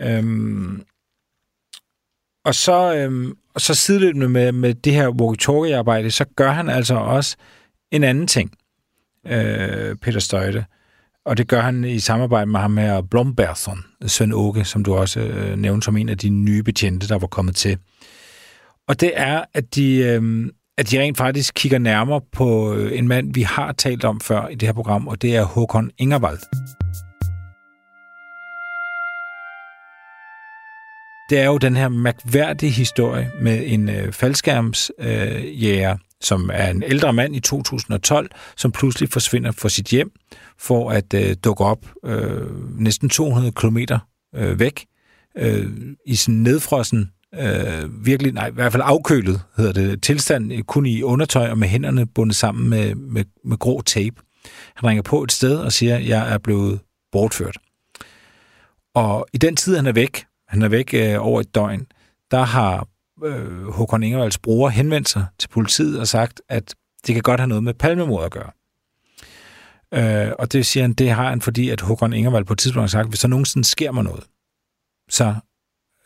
[0.00, 0.84] Øhm,
[2.44, 6.94] og så, øhm, og så sideløbende med, med det her walkie-talkie-arbejde, så gør han altså
[6.94, 7.36] også
[7.90, 8.58] en anden ting,
[9.26, 10.64] øh, Peter Støjte.
[11.26, 15.20] Og det gør han i samarbejde med ham her, Blombergson, Søn Åke, som du også
[15.20, 17.78] øh, nævnte som en af de nye betjente, der var kommet til.
[18.88, 20.46] Og det er, at de, øh,
[20.78, 24.48] at de rent faktisk kigger nærmere på øh, en mand, vi har talt om før
[24.48, 26.38] i det her program, og det er Håkon Ingervald.
[31.30, 36.82] Det er jo den her mærkværdige historie med en øh, faldskærmsjæger, øh, som er en
[36.82, 40.12] ældre mand i 2012, som pludselig forsvinder fra sit hjem
[40.58, 43.78] for at øh, dukke op øh, næsten 200 km
[44.34, 44.86] øh, væk
[45.38, 45.66] øh,
[46.06, 50.86] i sådan nedfrossen, øh, virkelig, nej, i hvert fald afkølet, hedder det, tilstand, øh, kun
[50.86, 54.16] i undertøj og med hænderne bundet sammen med, med, med grå tape.
[54.74, 56.80] Han ringer på et sted og siger, at jeg er blevet
[57.12, 57.56] bortført.
[58.94, 61.86] Og i den tid, han er væk, han er væk øh, over et døgn,
[62.30, 62.88] der har
[63.24, 66.74] øh, Håkon Ingervalds bror henvendt sig til politiet og sagt, at
[67.06, 68.50] det kan godt have noget med palmemord at gøre.
[69.94, 72.82] Øh, og det siger han, det har han, fordi at Håkon Ingervald på et tidspunkt
[72.82, 74.24] har sagt, hvis der nogensinde sker mig noget,
[75.08, 75.34] så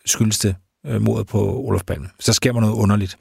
[0.07, 2.09] skyldes det øh, mordet på Olof Palme.
[2.21, 3.19] Så sker mig noget underligt.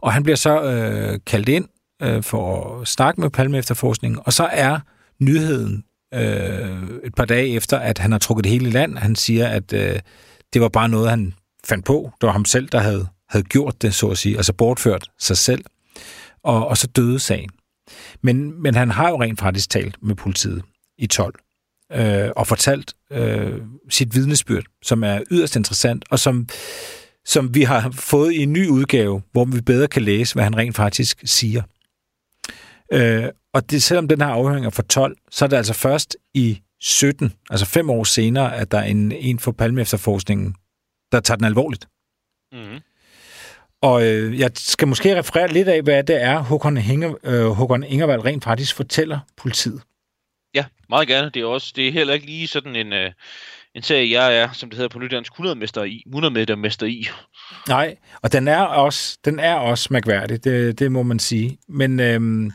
[0.00, 1.68] Og han bliver så øh, kaldt ind
[2.02, 4.78] øh, for at snakke med Palme efterforskningen, og så er
[5.18, 8.98] nyheden øh, et par dage efter, at han har trukket det hele i land.
[8.98, 10.00] Han siger, at øh,
[10.52, 11.34] det var bare noget, han
[11.66, 12.10] fandt på.
[12.20, 15.36] Det var ham selv, der havde, havde gjort det, så at sige, altså bortført sig
[15.36, 15.64] selv.
[16.42, 17.50] Og, og så døde sagen.
[18.22, 20.62] Men, men han har jo rent faktisk talt med politiet
[20.98, 21.34] i 12
[21.92, 26.48] øh, og fortalt øh, sit vidnesbyrd, som er yderst interessant, og som,
[27.24, 30.56] som vi har fået i en ny udgave, hvor vi bedre kan læse, hvad han
[30.56, 31.62] rent faktisk siger.
[32.92, 36.16] Øh, og det, selvom den her afhøring er for 12, så er det altså først
[36.34, 40.54] i 17, altså fem år senere, at der er en, en for Palme efterforskningen,
[41.12, 41.86] der tager den alvorligt.
[42.52, 42.80] Mm.
[43.82, 47.84] Og øh, jeg skal måske referere lidt af, hvad det er, Håkon, Inge, øh, Håkon
[47.84, 49.82] Ingervald rent faktisk fortæller politiet.
[50.54, 51.30] Ja, meget gerne.
[51.30, 53.10] Det er også det er heller ikke lige sådan en, øh,
[53.74, 56.02] en serie, jeg er, som det hedder på nydansk, 100 mester i.
[56.06, 57.08] 100 meter mester i.
[57.68, 61.58] Nej, og den er også, den er også mærkværdig, det, det må man sige.
[61.68, 62.50] Men øh,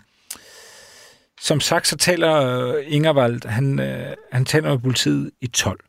[1.41, 5.79] som sagt, så taler øh, Ingervald, han, øh, han taler med politiet i 12.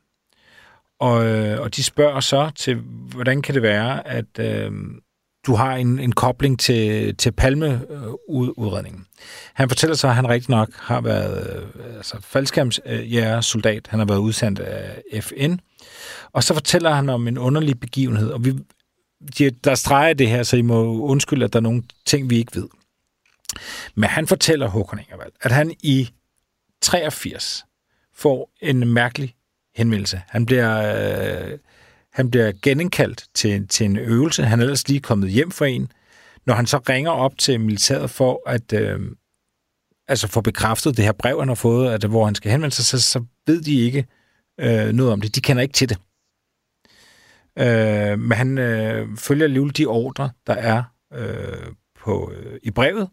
[1.00, 2.74] Og, øh, og de spørger så til,
[3.14, 4.72] hvordan kan det være, at øh,
[5.46, 9.06] du har en, en kobling til, til Palme-udredningen.
[9.54, 13.86] Han fortæller så, at han rigtig nok har været øh, altså, faldskærmsjægersoldat.
[13.86, 15.56] Han har været udsendt af FN.
[16.32, 18.30] Og så fortæller han om en underlig begivenhed.
[18.30, 18.54] Og vi,
[19.38, 22.36] de, der streger det her, så I må undskylde, at der er nogle ting, vi
[22.36, 22.68] ikke ved.
[23.94, 26.10] Men han fortæller Håkon Ingervald, at han i
[26.80, 27.64] 83
[28.14, 29.34] får en mærkelig
[29.78, 30.22] henvendelse.
[30.28, 30.72] Han bliver,
[31.50, 31.58] øh,
[32.12, 34.42] han bliver genindkaldt til, til en øvelse.
[34.42, 35.92] Han er ellers lige kommet hjem fra en.
[36.46, 39.00] Når han så ringer op til militæret for at øh,
[40.08, 42.84] altså få bekræftet det her brev, han har fået, at, hvor han skal henvende sig,
[42.84, 44.06] så, så ved de ikke
[44.60, 45.34] øh, noget om det.
[45.34, 45.98] De kender ikke til det.
[47.58, 50.82] Øh, men han øh, følger alligevel de ordre, der er
[51.14, 53.08] øh, på, øh, i brevet,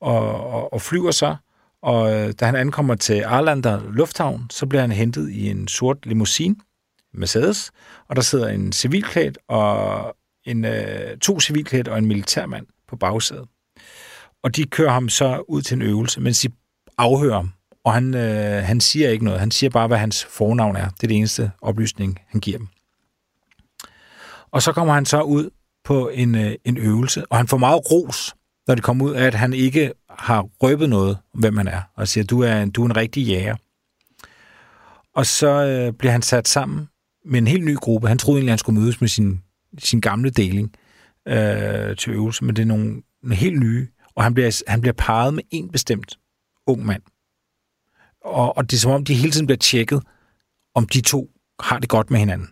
[0.00, 1.36] og, og, og flyver så.
[1.84, 6.06] Og øh, da han ankommer til Arlander Lufthavn, så bliver han hentet i en sort
[6.06, 6.56] limousine,
[7.14, 7.70] Mercedes,
[8.08, 13.48] og der sidder en civilklædt og en, øh, to civilklædt og en militærmand på bagsædet.
[14.42, 16.48] Og de kører ham så ud til en øvelse, mens de
[16.98, 17.52] afhører ham.
[17.84, 19.40] Og han, øh, han siger ikke noget.
[19.40, 20.88] Han siger bare, hvad hans fornavn er.
[20.88, 22.68] Det er det eneste oplysning, han giver dem.
[24.50, 25.50] Og så kommer han så ud
[25.84, 28.34] på en, øh, en øvelse, og han får meget ros,
[28.66, 31.82] når det kommer ud af, at han ikke har røbet noget om, hvem han er,
[31.94, 33.56] og siger, du er en, du er en rigtig jæger.
[35.14, 36.88] Og så øh, bliver han sat sammen
[37.24, 38.08] med en helt ny gruppe.
[38.08, 39.42] Han troede egentlig, han skulle mødes med sin,
[39.78, 40.74] sin gamle deling
[41.28, 43.88] øh, til øvelse, men det er nogle, nogle helt nye.
[44.14, 46.18] Og han bliver, han bliver parret med en bestemt
[46.66, 47.02] ung mand.
[48.20, 50.02] Og, og det er som om, de hele tiden bliver tjekket,
[50.74, 52.48] om de to har det godt med hinanden.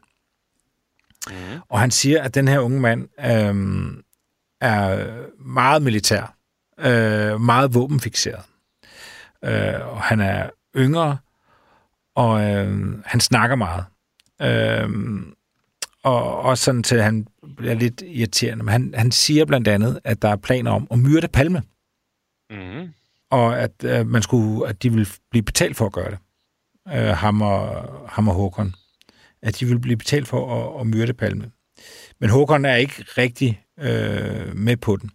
[1.31, 1.61] Mm.
[1.69, 3.55] Og han siger, at den her unge mand øh,
[4.63, 6.37] er meget militær,
[6.79, 8.45] øh, meget våbenfixeret.
[9.45, 11.19] Øh, og han er yngre,
[12.15, 13.85] og øh, han snakker meget.
[14.43, 15.35] Øhm,
[16.03, 18.65] og også sådan til, at han bliver lidt irriterende.
[18.65, 21.63] Men han, han siger blandt andet, at der er planer om at myrde Palme.
[22.51, 22.93] Mm.
[23.31, 26.19] Og at, øh, man skulle, at de vil blive betalt for at gøre det.
[26.89, 28.75] Øh, ham, og, ham og Håkon.
[29.43, 31.51] At de vil blive betalt for at, at myrde Palme.
[32.23, 35.11] Men Håkon er ikke rigtig øh, med på den.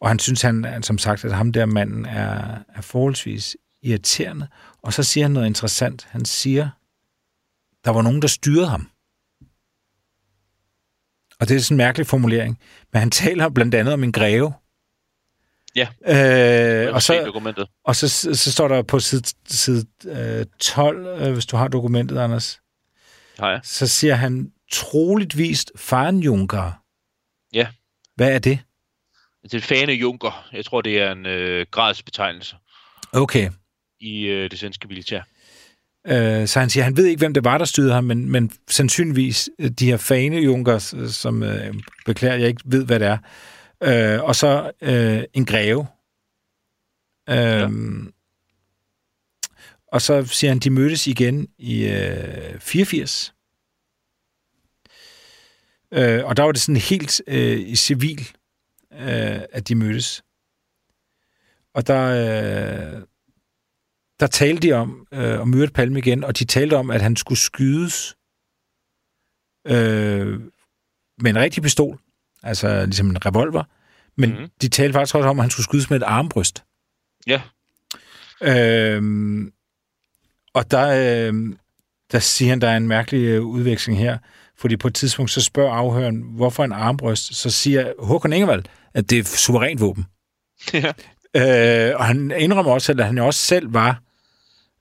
[0.00, 4.48] Og han synes, han, som sagt, at ham der manden er, er forholdsvis irriterende.
[4.82, 6.06] Og så siger han noget interessant.
[6.10, 6.68] Han siger,
[7.84, 8.90] der var nogen, der styrede ham.
[11.40, 12.58] Og det er sådan en mærkelig formulering.
[12.92, 14.52] Men han taler blandt andet om en greve.
[15.76, 21.32] Ja, øh, og, så, og så, så står der på side, side øh, 12, øh,
[21.32, 22.60] hvis du har dokumentet, Anders.
[23.38, 23.60] Har jeg.
[23.64, 25.72] Så siger han, troligt vist
[26.24, 26.72] Junker.
[27.54, 27.66] Ja.
[28.16, 28.58] Hvad er det?
[29.42, 30.48] Det er fane junker.
[30.52, 32.56] Jeg tror, det er en øh, gradsbetegnelse.
[33.12, 33.50] Okay.
[34.00, 35.22] I øh, det svenske militær.
[36.06, 38.50] Øh, så han siger, han ved ikke, hvem det var, der styrede ham, men, men
[38.68, 41.74] sandsynligvis øh, de her fanejunker, som øh,
[42.06, 43.18] beklager, jeg ikke ved, hvad det er.
[43.82, 45.86] Øh, og så øh, en greve.
[47.28, 47.68] Øh, ja.
[49.92, 53.33] Og så siger han, de mødtes igen i øh, 84.
[55.94, 58.20] Øh, og der var det sådan helt øh, i civil,
[58.92, 60.22] øh, at de mødtes.
[61.74, 63.02] Og der, øh,
[64.20, 67.16] der talte de om, øh, om Myret Palme igen, og de talte om, at han
[67.16, 68.16] skulle skydes
[69.66, 70.40] øh,
[71.18, 71.98] med en rigtig pistol,
[72.42, 73.64] altså ligesom en revolver,
[74.16, 74.40] men Mhm.
[74.40, 74.48] mm.
[74.60, 76.64] de talte faktisk også om, at han skulle skydes med et armbryst.
[77.26, 77.42] Ja.
[78.42, 79.52] Øhm,
[80.54, 80.86] og der,
[81.28, 81.56] øh,
[82.12, 84.18] der siger han, der er en mærkelig øh, udveksling her,
[84.64, 88.62] fordi på et tidspunkt så spørger afhøren, hvorfor en armbryst, så siger Håkon Ingevald,
[88.94, 90.06] at det er suverænt våben.
[90.72, 90.92] ja.
[91.36, 93.90] Øh, og han indrømmer også, at han også selv var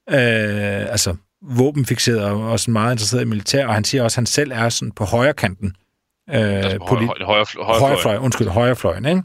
[0.09, 4.25] øh, altså våbenfixeret og også meget interesseret i militær, og han siger også, at han
[4.25, 5.75] selv er sådan på højre kanten.
[6.29, 7.45] Øh, Altså på højre, højre,
[7.79, 9.23] højre, højre, undskyld, højre fløjen, ikke?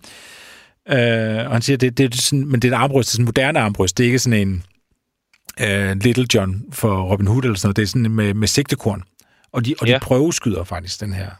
[0.90, 3.16] Øh, og han siger, det, det er sådan, men det er et armbryst, det er
[3.16, 4.64] sådan en moderne armbryst, det er ikke sådan en
[5.60, 9.02] øh, Little John for Robin Hood eller sådan noget, det er sådan med, med sigtekorn.
[9.58, 9.98] Og de, og de Ja.
[9.98, 11.30] prøveskyder faktisk den her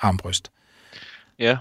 [0.00, 0.50] armbryst.
[1.38, 1.56] Ja.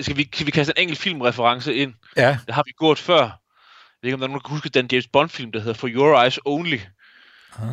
[0.00, 1.94] Skal vi, kan vi kaste en enkelt filmreference ind?
[2.16, 3.20] Ja, Det har vi gjort før.
[3.22, 3.30] Jeg
[4.02, 5.88] ved ikke, om der er nogen, der kan huske den James Bond-film, der hedder For
[5.88, 6.78] Your Eyes Only.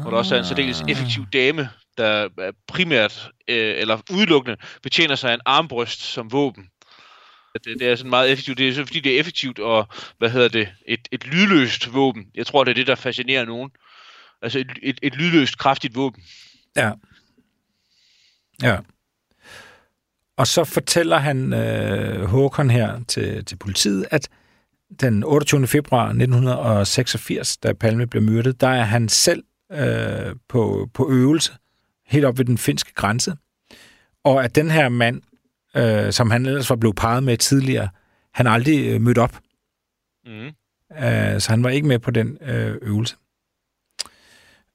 [0.01, 5.15] Hvor der også er en særdeles effektiv dame, der er primært, øh, eller udelukkende, betjener
[5.15, 6.67] sig af en armbryst som våben.
[7.53, 8.57] Det, det er sådan meget effektivt.
[8.57, 12.25] Det er så, fordi det er effektivt og, hvad hedder det, et, et lydløst våben.
[12.35, 13.71] Jeg tror, det er det, der fascinerer nogen.
[14.41, 16.23] Altså et, et, et lydløst, kraftigt våben.
[16.75, 16.91] Ja.
[18.61, 18.77] Ja.
[20.37, 24.29] Og så fortæller han øh, Håkon her til, til politiet, at
[24.99, 25.67] den 28.
[25.67, 31.53] februar 1986, da Palme blev myrdet, der er han selv øh, på, på øvelse
[32.05, 33.35] helt op ved den finske grænse.
[34.23, 35.21] Og at den her mand,
[35.75, 37.89] øh, som han ellers var blevet parret med tidligere,
[38.33, 39.39] han aldrig øh, mødte op.
[40.25, 40.51] Mm.
[41.03, 43.15] Øh, så han var ikke med på den øh, øvelse.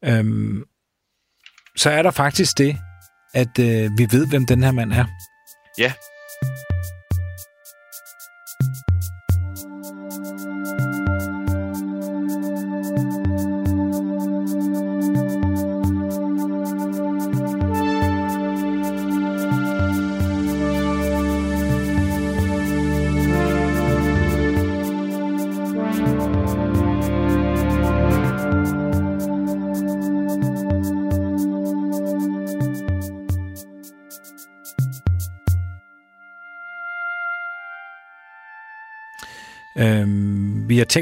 [0.05, 0.65] Øhm,
[1.77, 2.77] så er der faktisk det,
[3.43, 5.05] at øh, vi ved, hvem den her mand er.
[5.79, 5.93] Ja.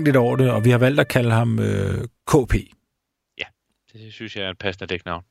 [0.04, 2.54] Tænkt lidt over det, og vi har valgt at kalde ham øh, KP.
[3.92, 5.24] Det synes jeg er et passende dæknavn.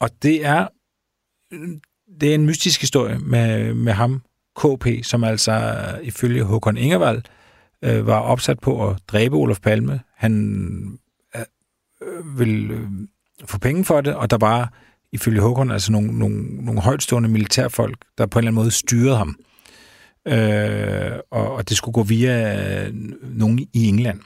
[0.00, 0.68] Og det er,
[2.20, 4.22] det er en mystisk historie med, med ham,
[4.56, 7.22] KP, som altså ifølge Håkon Ingervald
[7.82, 10.00] øh, var opsat på at dræbe Olof Palme.
[10.16, 10.98] Han
[11.36, 12.88] øh, ville øh,
[13.44, 14.72] få penge for det, og der var
[15.12, 19.16] ifølge Håkon altså nogle, nogle, nogle højtstående militærfolk, der på en eller anden måde styrede
[19.16, 19.38] ham.
[20.28, 24.20] Øh, og, og det skulle gå via øh, nogen i England.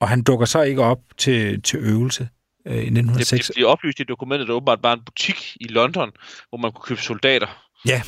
[0.00, 2.28] Og han dukker så ikke op til, til øvelse
[2.66, 3.46] øh, i Det, 1906.
[3.46, 6.12] det bliver oplyst i dokumentet, der åbenbart var en butik i London,
[6.48, 7.66] hvor man kunne købe soldater.
[7.86, 8.02] Ja.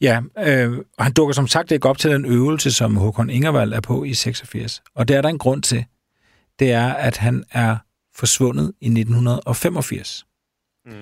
[0.00, 3.72] Ja, øh, og han dukker som sagt ikke op til den øvelse, som Håkon Ingervald
[3.72, 4.82] er på i 86.
[4.94, 5.84] Og det er der en grund til.
[6.58, 7.76] Det er, at han er
[8.14, 10.26] forsvundet i 1985.
[10.86, 10.92] Mm.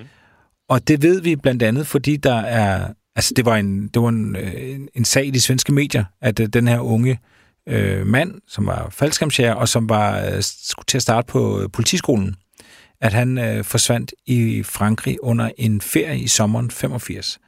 [0.69, 2.93] Og det ved vi blandt andet, fordi der er...
[3.15, 6.03] Altså, det var en, det var en, øh, en, en sag i de svenske medier,
[6.21, 7.19] at øh, den her unge
[7.67, 11.69] øh, mand, som var faldskærmsjæger, og som var øh, skulle til at starte på øh,
[11.73, 12.35] politiskolen,
[13.01, 17.39] at han øh, forsvandt i Frankrig under en ferie i sommeren 85.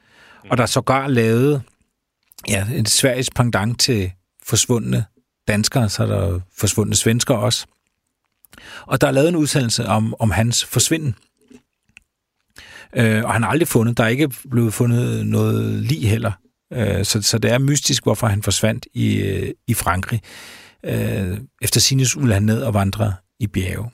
[0.50, 1.62] Og der er sågar lavet
[2.48, 4.12] ja, en Sveriges pendant til
[4.44, 5.06] forsvundne
[5.48, 7.66] danskere, så er der forsvundne svensker også.
[8.82, 11.16] Og der er lavet en udsendelse om, om hans forsvinden.
[12.96, 16.32] Øh, og han har aldrig fundet, der er ikke blevet fundet noget lig heller.
[16.74, 20.22] Øh, så, så det er mystisk, hvorfor han forsvandt i, øh, i Frankrig.
[20.86, 23.92] Øh, efter sine ville han ned og vandre i bjerge.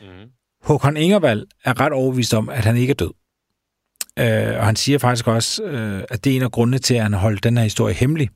[0.00, 0.30] Mm.
[0.62, 3.12] Håkon Ingervald er ret overbevist om, at han ikke er død.
[4.18, 7.02] Øh, og han siger faktisk også, øh, at det er en af grundene til, at
[7.02, 8.30] han har holdt den her historie hemmelig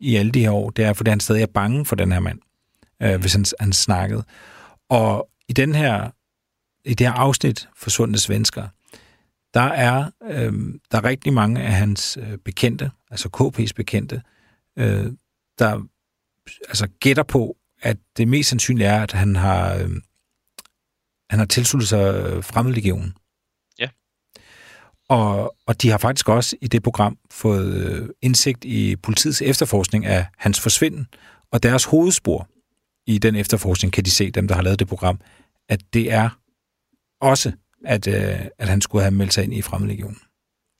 [0.00, 0.70] i alle de her år.
[0.70, 2.38] Det er, fordi han stadig er bange for den her mand,
[3.02, 4.24] øh, hvis han, han snakkede.
[4.90, 6.10] Og i den her,
[6.84, 8.68] i det her afsnit, Forsvundne Svensker,
[9.56, 10.52] der er, øh,
[10.90, 14.22] der er rigtig mange af hans øh, bekendte, altså KP's bekendte,
[14.76, 15.12] øh,
[15.58, 15.82] der
[16.68, 19.90] altså gætter på, at det mest sandsynlige er, at han har, øh,
[21.30, 23.16] han har tilsluttet sig øh, fremmedlegionen.
[23.78, 23.88] Ja.
[25.08, 30.06] Og, og de har faktisk også i det program fået øh, indsigt i politiets efterforskning
[30.06, 31.06] af hans forsvinden,
[31.50, 32.48] og deres hovedspor
[33.06, 35.20] i den efterforskning kan de se, dem der har lavet det program,
[35.68, 36.28] at det er
[37.20, 37.52] også,
[37.84, 40.18] at, øh, at han skulle have meldt sig ind i fremmedlegionen.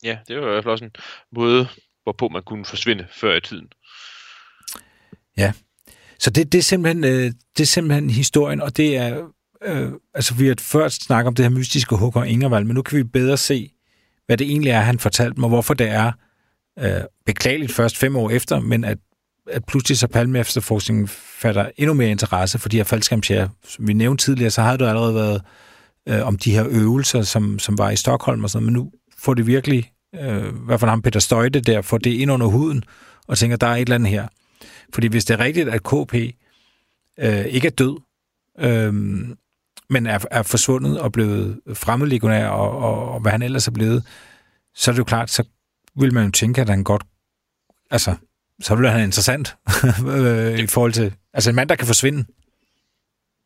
[0.05, 0.91] Ja, det var i hvert fald også en
[1.33, 1.69] måde,
[2.03, 3.69] hvorpå man kunne forsvinde før i tiden.
[6.19, 9.29] Så det, det, er simpelthen, øh, det er simpelthen historien, og det er
[9.65, 12.99] øh, altså vi har først snakket om det her mystiske Håkon Ingervald, men nu kan
[12.99, 13.71] vi bedre se,
[14.27, 16.13] hvad det egentlig er, han fortalte mig, hvorfor det er
[16.79, 18.99] øh, beklageligt først fem år efter, men at,
[19.51, 23.49] at pludselig så Palme efterforskningen fatter endnu mere interesse for de her faldskærmsjæger.
[23.65, 25.43] Som vi nævnte tidligere, så havde du allerede været
[26.09, 29.35] øh, om de her øvelser, som, som var i Stockholm og sådan men nu får
[29.35, 32.85] det virkelig, øh, i hvert fald ham Peter Støjte der, får det ind under huden,
[33.27, 34.29] og tænker, der er et eller andet her.
[34.95, 36.15] Fordi hvis det er rigtigt, at KP
[37.19, 38.01] øh, ikke er død,
[38.59, 38.95] øh,
[39.91, 44.07] men er, er forsvundet og blevet fremmedlegionær, og, og, og hvad han ellers er blevet,
[44.75, 45.45] så er det jo klart, så
[45.99, 47.03] vil man jo tænke, at han godt...
[47.91, 48.15] Altså,
[48.61, 49.57] så vil han interessant
[50.17, 51.15] øh, i forhold til...
[51.33, 52.25] Altså en mand, der kan forsvinde.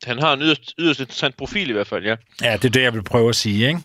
[0.05, 2.17] Han har en yderst, yderst interessant profil i hvert fald, ja.
[2.43, 3.81] Ja, det er det, jeg vil prøve at sige, ikke?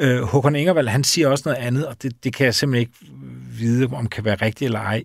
[0.00, 3.14] Øh, Håkon Ingervald, han siger også noget andet, og det, det kan jeg simpelthen ikke
[3.58, 5.04] vide, om kan være rigtigt eller ej.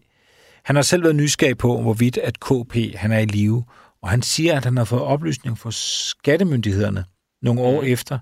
[0.64, 3.64] Han har selv været nysgerrig på, hvorvidt at KP han er i live,
[4.02, 7.06] og han siger, at han har fået oplysning fra skattemyndighederne
[7.42, 7.88] nogle år mm.
[7.88, 8.20] efter,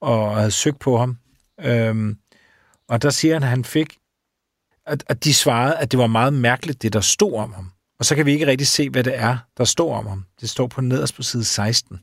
[0.00, 1.18] og havde søgt på ham.
[1.60, 2.16] Øhm,
[2.88, 3.96] og der siger han, at han fik,
[4.86, 7.72] at, at de svarede, at det var meget mærkeligt, det der stod om ham.
[8.00, 10.24] Og så kan vi ikke rigtig se, hvad det er, der står om ham.
[10.40, 12.00] Det står på nederst på side 16.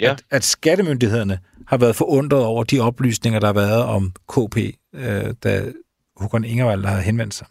[0.00, 0.10] Ja.
[0.10, 4.56] At, at skattemyndighederne har været forundret over de oplysninger, der har været om KP,
[4.94, 5.72] øh, da
[6.16, 7.46] Håkon Ingervald havde henvendt sig.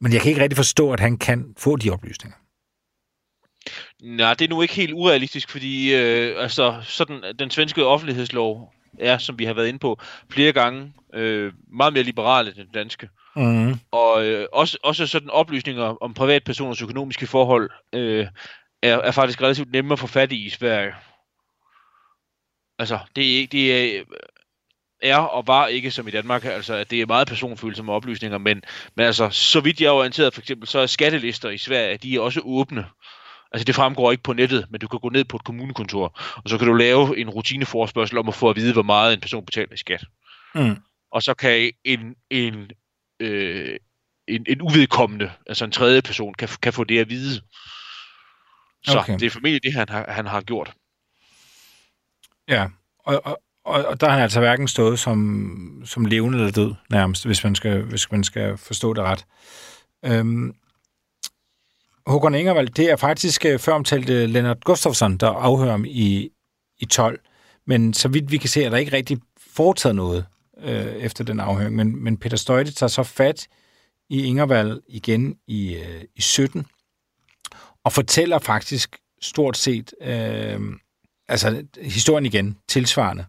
[0.00, 2.36] Men jeg kan ikke rigtig forstå, at han kan få de oplysninger.
[4.02, 9.18] Nej, det er nu ikke helt urealistisk, fordi øh, altså, sådan, den svenske offentlighedslov er,
[9.18, 13.08] som vi har været inde på, flere gange øh, meget mere liberale end den danske.
[13.36, 13.74] Mm.
[13.90, 18.26] Og øh, også, også sådan oplysninger om privatpersoners økonomiske forhold øh,
[18.82, 20.94] er, er faktisk relativt nemme at få fat i i Sverige.
[22.78, 24.02] Altså, det er, det er,
[25.02, 28.62] er og var ikke som i Danmark, altså at det er meget personfølsomme oplysninger, men,
[28.96, 32.16] men altså, så vidt jeg er orienteret for eksempel, så er skattelister i Sverige, de
[32.16, 32.86] er også åbne.
[33.52, 36.50] Altså det fremgår ikke på nettet, men du kan gå ned på et kommunekontor, og
[36.50, 39.44] så kan du lave en rutineforspørgsel om at få at vide, hvor meget en person
[39.44, 40.04] betaler i skat.
[40.54, 40.76] Mm.
[41.12, 42.70] Og så kan en, en,
[43.20, 43.76] øh,
[44.28, 47.40] en, en uvedkommende, altså en tredje person, kan, kan få det at vide.
[48.84, 49.18] Så okay.
[49.18, 50.72] det er formentlig det, han har, han har gjort.
[52.48, 56.52] Ja, og, og, og, og der har han altså hverken stået som, som levende eller
[56.52, 59.26] død, nærmest, hvis man skal, hvis man skal forstå det ret.
[60.04, 60.54] Øhm,
[62.06, 66.30] Håkon Ingervald, det er faktisk øh, før omtalte øh, Lennart Gustafsson, der afhører ham i,
[66.78, 67.20] i 12.
[67.66, 69.18] Men så vidt vi kan se, er der ikke rigtig
[69.54, 70.26] foretaget noget
[70.58, 71.76] øh, efter den afhøring.
[71.76, 73.48] Men, men Peter Støjte tager så fat
[74.10, 76.66] i Ingervald igen i, øh, i 17,
[77.84, 80.60] og fortæller faktisk stort set, øh,
[81.28, 83.24] altså historien igen, tilsvarende.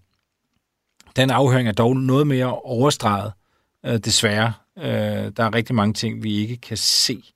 [1.15, 3.31] Den afhøring er dog noget mere overstreget,
[3.85, 4.53] øh, desværre.
[4.77, 7.32] Øh, der er rigtig mange ting, vi ikke kan se.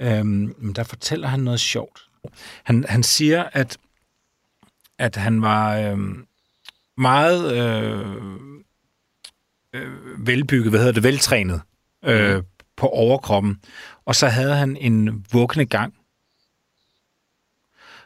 [0.00, 2.08] Øh, men der fortæller han noget sjovt.
[2.62, 3.78] Han, han siger, at,
[4.98, 5.98] at han var øh,
[6.96, 8.16] meget øh,
[9.72, 11.62] øh, velbygget, hvad hedder det, veltrænet
[12.04, 12.42] øh, mm.
[12.76, 13.60] på overkroppen.
[14.04, 15.94] Og så havde han en vuggende gang.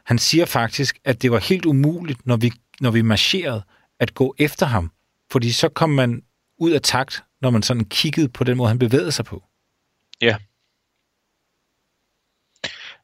[0.05, 3.63] Han siger faktisk, at det var helt umuligt, når vi, når vi marcherede,
[4.01, 4.91] at gå efter ham.
[5.31, 6.23] Fordi så kom man
[6.59, 9.45] ud af takt, når man sådan kiggede på den måde, han bevægede sig på.
[10.21, 10.37] Ja.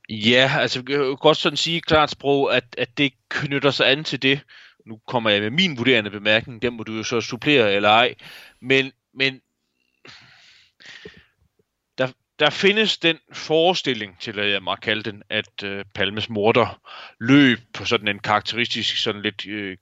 [0.09, 4.05] Ja, altså jeg kan godt sådan sige klart sprog, at, at det knytter sig an
[4.05, 4.41] til det.
[4.87, 8.15] Nu kommer jeg med min vurderende bemærkning, den må du jo så supplere eller ej.
[8.61, 9.41] Men, men
[11.99, 16.81] der, der findes den forestilling, til at jeg må kalde den, at øh, Palmes morter
[17.21, 19.77] løb på sådan en karakteristisk, sådan lidt, øh,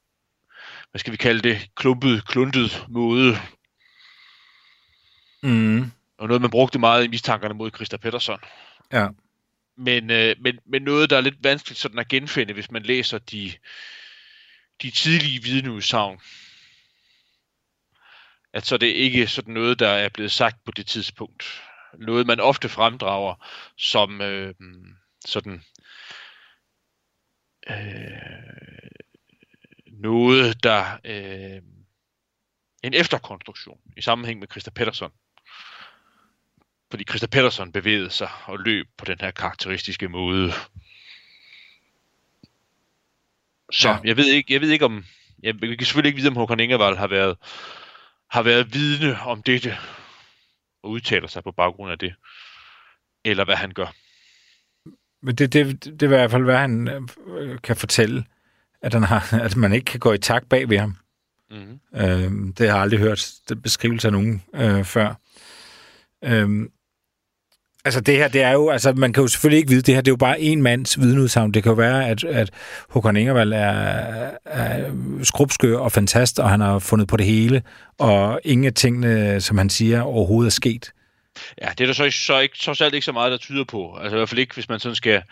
[0.90, 3.36] hvad skal vi kalde det, klumpet, kluntet måde.
[5.42, 5.92] Mm.
[6.18, 8.38] Og noget, man brugte meget i mistankerne mod Christa Pettersson.
[8.92, 9.08] Ja.
[9.76, 13.18] Men, øh, men, men noget, der er lidt vanskeligt sådan at genfinde, hvis man læser
[13.18, 13.52] de,
[14.82, 16.20] de tidlige vidneudsagn.
[18.52, 21.62] At så det er ikke sådan noget, der er blevet sagt på det tidspunkt.
[21.98, 23.46] Noget, man ofte fremdrager
[23.76, 24.54] som øh,
[25.26, 25.62] sådan
[27.70, 28.52] øh,
[29.86, 31.62] noget, der øh,
[32.82, 35.12] en efterkonstruktion i sammenhæng med Christa Pettersson
[36.92, 40.52] fordi Christa Pettersson bevægede sig og løb på den her karakteristiske måde.
[43.72, 43.98] Så ja.
[44.04, 45.04] jeg ved ikke, jeg ved ikke om,
[45.42, 47.36] jeg, kan selvfølgelig ikke vide, om Håkon Ingevald har været,
[48.30, 49.76] har været vidne om dette,
[50.82, 52.14] og udtaler sig på baggrund af det,
[53.24, 53.94] eller hvad han gør.
[55.22, 56.88] Men det, det, det er i hvert fald, hvad han
[57.26, 58.24] øh, kan fortælle,
[58.82, 60.96] at, han har, at man ikke kan gå i takt bag ved ham.
[61.50, 61.80] Mm-hmm.
[61.94, 63.32] Øhm, det har jeg aldrig hørt
[63.62, 65.14] beskrivelse af nogen øh, før.
[66.24, 66.72] Øhm,
[67.84, 70.02] Altså det her, det er jo, altså man kan jo selvfølgelig ikke vide, det her
[70.02, 71.54] det er jo bare en mands vidneudsagn.
[71.54, 72.50] Det kan jo være, at, at
[72.88, 74.90] Håkon Ingervald er, er
[75.22, 77.62] skrubskør og fantast, og han har fundet på det hele,
[77.98, 80.92] og ingen af tingene, som han siger, overhovedet er sket.
[81.62, 83.96] Ja, det er der så, så ikke, trods alt ikke så meget, der tyder på.
[83.96, 85.22] Altså i hvert fald ikke, hvis man sådan skal,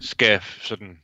[0.00, 0.96] skal sådan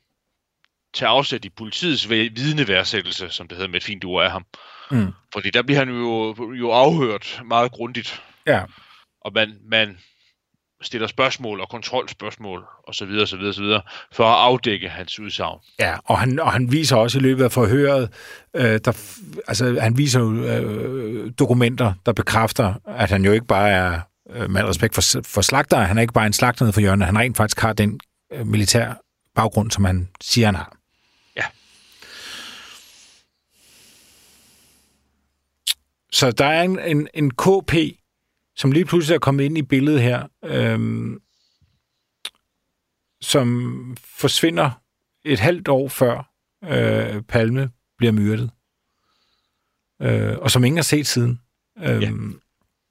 [0.95, 4.45] tage afsæt i politiets vidneværdsættelse, som det hedder med et fint ord af ham.
[4.91, 5.13] Mm.
[5.33, 8.23] Fordi der bliver han jo, jo afhørt meget grundigt.
[8.47, 8.63] Ja.
[9.21, 9.99] Og man, man
[10.83, 13.09] stiller spørgsmål og kontrolspørgsmål osv.
[13.23, 13.41] osv.
[13.41, 13.65] osv.
[14.13, 15.59] for at afdække hans udsagn.
[15.79, 18.13] Ja, og han, og han viser også i løbet af forhøret,
[18.55, 18.93] øh, der,
[19.49, 24.01] altså han viser jo øh, dokumenter, der bekræfter, at han jo ikke bare er,
[24.31, 27.07] øh, med respekt for, for slagter, han er ikke bare en slagter nede for hjørnet,
[27.07, 28.01] han rent faktisk har den
[28.33, 28.93] øh, militær
[29.35, 30.77] baggrund, som han siger, han har.
[31.37, 31.45] Ja.
[36.13, 37.75] Så der er en, en, en KP,
[38.57, 41.21] som lige pludselig er kommet ind i billedet her, øhm,
[43.21, 44.71] som forsvinder
[45.25, 46.33] et halvt år før
[46.65, 48.51] øh, Palme bliver myrdet.
[50.03, 51.41] Øh, og som ingen har set siden
[51.79, 52.11] øh, ja.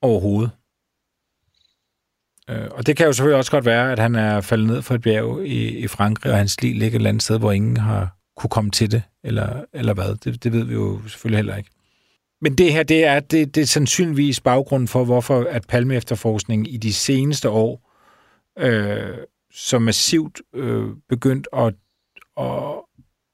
[0.02, 0.52] overhovedet.
[2.50, 4.96] Øh, og det kan jo selvfølgelig også godt være, at han er faldet ned fra
[4.96, 7.78] et bjerg i, i Frankrig, og hans liv ligger et eller andet sted, hvor ingen
[7.78, 10.16] har kunne komme til det, eller, eller hvad.
[10.16, 11.70] Det, det ved vi jo selvfølgelig heller ikke.
[12.42, 16.74] Men det her, det er, det, det er sandsynligvis baggrunden for, hvorfor at Palme efterforskning
[16.74, 17.92] i de seneste år
[18.60, 19.18] øh,
[19.54, 21.74] så massivt øh, begyndt at,
[22.40, 22.74] at,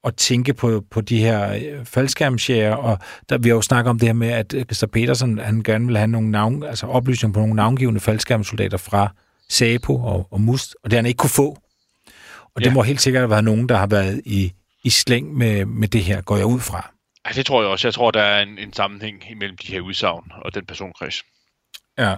[0.04, 2.98] at tænke på, på de her øh, faldskærmsjæger, og
[3.28, 5.96] der, vi har jo snakket om det her med, at Christer Petersen, han gerne vil
[5.96, 9.14] have nogle navn, altså oplysninger på nogle navngivende faldskærmsoldater fra
[9.48, 11.58] SAPO og, og MUST, og det han ikke kunne få.
[12.54, 12.64] Og ja.
[12.64, 14.52] det må helt sikkert have været nogen, der har været i,
[14.84, 16.92] i slæng med, med det her, går jeg ud fra.
[17.26, 17.88] Ja, det tror jeg også.
[17.88, 21.22] Jeg tror, der er en, en sammenhæng imellem de her udsagn og den personkreds.
[21.98, 22.16] Ja,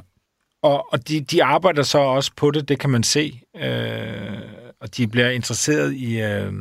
[0.63, 3.41] og, og de, de arbejder så også på det, det kan man se.
[3.57, 4.43] Øh,
[4.81, 6.53] og de bliver interesseret i, øh,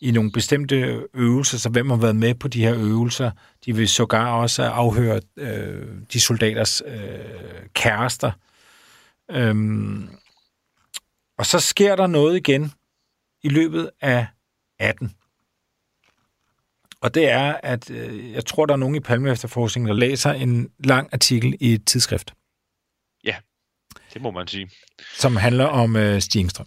[0.00, 3.30] i nogle bestemte øvelser, så hvem har været med på de her øvelser.
[3.64, 8.32] De vil sågar også afhøre øh, de soldaters øh, kærester.
[9.30, 10.08] Øhm,
[11.38, 12.72] og så sker der noget igen
[13.42, 14.26] i løbet af
[14.78, 15.14] 18.
[17.04, 20.32] Og det er, at øh, jeg tror, der er nogen i Palme efterforskningen, der læser
[20.32, 22.34] en lang artikel i et tidsskrift.
[23.24, 23.36] Ja,
[24.14, 24.70] det må man sige.
[25.14, 26.66] Som handler om øh, Stigingstrøm.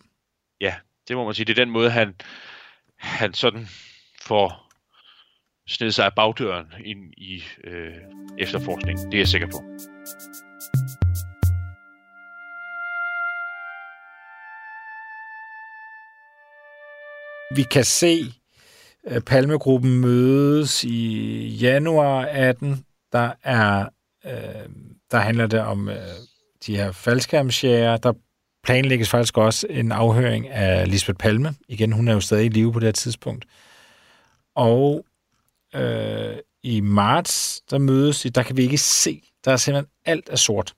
[0.62, 0.76] Ja,
[1.08, 1.46] det må man sige.
[1.46, 2.16] Det er den måde, han,
[2.98, 3.68] han sådan
[4.22, 4.74] får
[5.68, 7.94] sned sig af bagdøren ind i øh,
[8.38, 9.06] efterforskningen.
[9.06, 9.64] Det er jeg sikker på.
[17.56, 18.34] Vi kan se
[19.26, 22.86] Palmegruppen mødes i januar 18.
[23.12, 23.89] Der er
[24.26, 24.70] øh,
[25.12, 25.95] der handler det om øh,
[26.66, 27.97] de her faldskærmsjæger.
[27.97, 28.14] Der
[28.64, 31.55] planlægges faktisk også en afhøring af Lisbeth Palme.
[31.68, 33.45] Igen, hun er jo stadig i live på det her tidspunkt.
[34.55, 35.05] Og
[35.76, 39.22] øh, i marts, der mødes de, der kan vi ikke se.
[39.45, 40.74] Der er simpelthen alt er sort.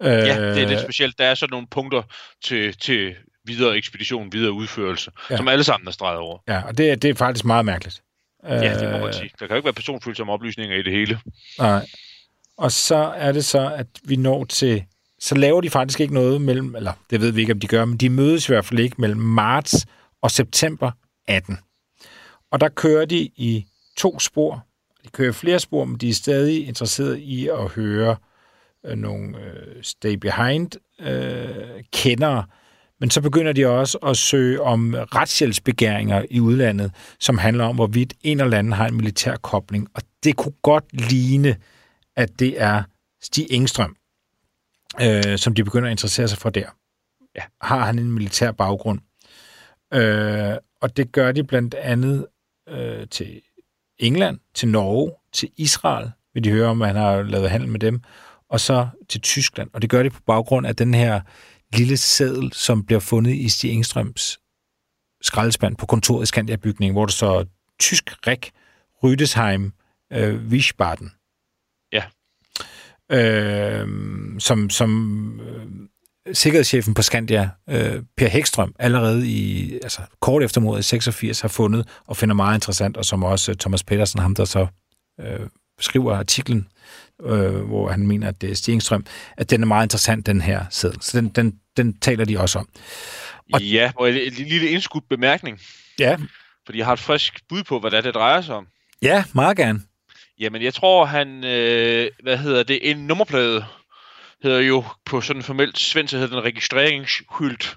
[0.00, 1.18] Ja, det er lidt øh, specielt.
[1.18, 2.02] Der er sådan nogle punkter
[2.42, 3.14] til, til
[3.46, 5.36] videre ekspedition, videre udførelse, ja.
[5.36, 6.38] som alle sammen er streget over.
[6.48, 8.02] Ja, og det, det er faktisk meget mærkeligt.
[8.44, 9.30] Ja, det må man sige.
[9.40, 11.20] Der kan jo ikke være personfølsomme oplysninger i det hele.
[11.58, 11.86] Nej.
[12.56, 14.84] Og så er det så, at vi når til...
[15.18, 16.74] Så laver de faktisk ikke noget mellem...
[16.76, 18.96] Eller det ved vi ikke, om de gør, men de mødes i hvert fald ikke
[18.98, 19.86] mellem marts
[20.22, 20.90] og september
[21.28, 21.58] 18.
[22.50, 23.66] Og der kører de i
[23.96, 24.66] to spor.
[25.04, 28.16] De kører flere spor, men de er stadig interesseret i at høre
[28.86, 30.70] øh, nogle øh, stay behind
[31.00, 32.44] øh, kendere,
[33.00, 38.14] men så begynder de også at søge om retshjælpsbegæringer i udlandet, som handler om, hvorvidt
[38.22, 39.88] en eller anden har en militær kobling.
[39.94, 41.56] Og det kunne godt ligne,
[42.16, 42.82] at det er
[43.22, 43.96] Stig Engstrøm,
[45.02, 46.66] øh, som de begynder at interessere sig for der.
[47.36, 47.42] Ja.
[47.60, 49.00] Har han en militær baggrund?
[49.94, 52.26] Øh, og det gør de blandt andet
[52.68, 53.40] øh, til
[53.98, 57.80] England, til Norge, til Israel, vil de høre om, at han har lavet handel med
[57.80, 58.00] dem,
[58.48, 59.70] og så til Tyskland.
[59.72, 61.20] Og det gør de på baggrund af den her
[61.74, 64.38] lille seddel, som bliver fundet i Stig Engstrøms
[65.22, 67.46] skraldespand på kontoret i Skandia-bygningen, hvor der så
[67.80, 68.52] tysk Rik
[69.02, 69.72] Rydesheim
[70.12, 71.12] øh, Wiesbaden.
[71.92, 72.04] Ja.
[73.12, 73.88] Øh,
[74.38, 75.66] som som øh,
[76.34, 81.48] sikkerhedschefen på Skandia, øh, Per Hækstrøm, allerede i altså, kort efter mordet i 86 har
[81.48, 84.66] fundet og finder meget interessant, og som også Thomas Petersen, ham der så
[85.20, 85.46] øh,
[85.80, 86.68] skriver artiklen,
[87.22, 89.06] øh, hvor han mener, at det er Stigingstrøm,
[89.36, 91.02] at den er meget interessant, den her seddel.
[91.02, 92.68] Så den, den, den taler de også om.
[93.52, 95.60] Og, ja, og en, lille indskudt bemærkning.
[95.98, 96.16] Ja.
[96.66, 98.66] Fordi jeg har et frisk bud på, hvad det, drejer sig om.
[99.02, 99.80] Ja, meget gerne.
[100.38, 103.64] Jamen, jeg tror, han, øh, hvad hedder det, en nummerplade
[104.42, 107.74] hedder jo på sådan formelt svensk hedder den registreringsskylt.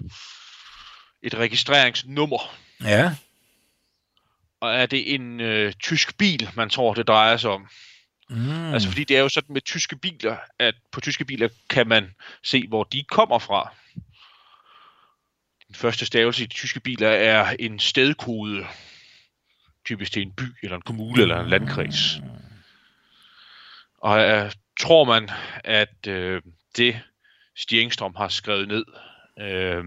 [1.22, 2.54] Et registreringsnummer.
[2.84, 3.12] Ja.
[4.60, 7.66] Og er det en øh, tysk bil, man tror, det drejer sig om?
[8.30, 8.72] Mm.
[8.72, 12.14] Altså fordi det er jo sådan med tyske biler, at på tyske biler kan man
[12.42, 13.74] se, hvor de kommer fra.
[15.68, 18.66] Den første stavelse i de tyske biler er en stedkode.
[19.84, 22.20] Typisk til en by, eller en kommune, eller en landkreds.
[23.98, 25.30] Og øh, tror man,
[25.64, 26.42] at øh,
[26.76, 27.00] det
[27.56, 28.84] Stigingstrøm har skrevet ned,
[29.40, 29.84] øh,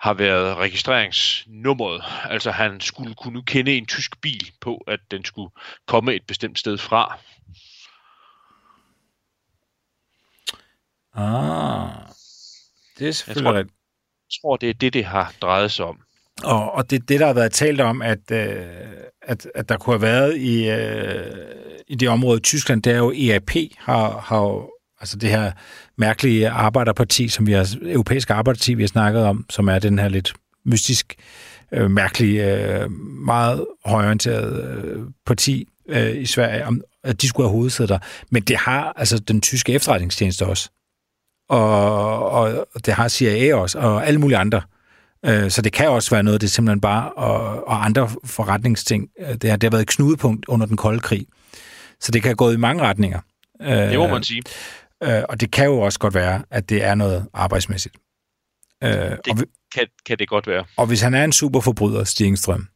[0.00, 2.02] har været registreringsnummeret.
[2.24, 5.50] Altså han skulle kunne kende en tysk bil på, at den skulle
[5.86, 7.18] komme et bestemt sted fra.
[11.14, 11.90] Ah.
[12.98, 13.76] Det er selvfølgelig tror- rigtigt.
[14.30, 16.00] Jeg tror, det er det, det har drejet sig om.
[16.44, 18.66] Og, og det, det, der har været talt om, at, øh,
[19.22, 22.96] at, at der kunne have været i, øh, i det område i Tyskland, det er
[22.96, 25.52] jo EAP, har, har jo, altså det her
[26.00, 30.08] mærkelige arbejderparti, som vi har, europæiske arbejderparti, vi har snakket om, som er den her
[30.08, 30.34] lidt
[30.64, 31.14] mystisk,
[31.72, 32.90] øh, mærkelige, øh,
[33.26, 37.98] meget højorienterede øh, parti øh, i Sverige, om, at de skulle have hovedsæder der.
[38.30, 40.70] Men det har altså den tyske efterretningstjeneste også.
[41.48, 42.30] Og,
[42.74, 44.62] og det har CIA også, og alle mulige andre.
[45.26, 49.08] Øh, Så det kan også være noget, det er simpelthen bare, og, og andre forretningsting.
[49.20, 51.26] Øh, Det har, det har været et knudepunkt under den kolde krig.
[52.00, 53.20] Så det kan gået i mange retninger.
[53.90, 54.42] Det må man sige.
[55.02, 57.96] Øh, og det kan jo også godt være, at det er noget arbejdsmæssigt.
[58.84, 58.90] Øh,
[59.30, 59.44] og, vi-
[59.74, 60.64] Kan, kan det godt være.
[60.76, 62.66] og hvis han er en superforbryder, Stigingstrøm,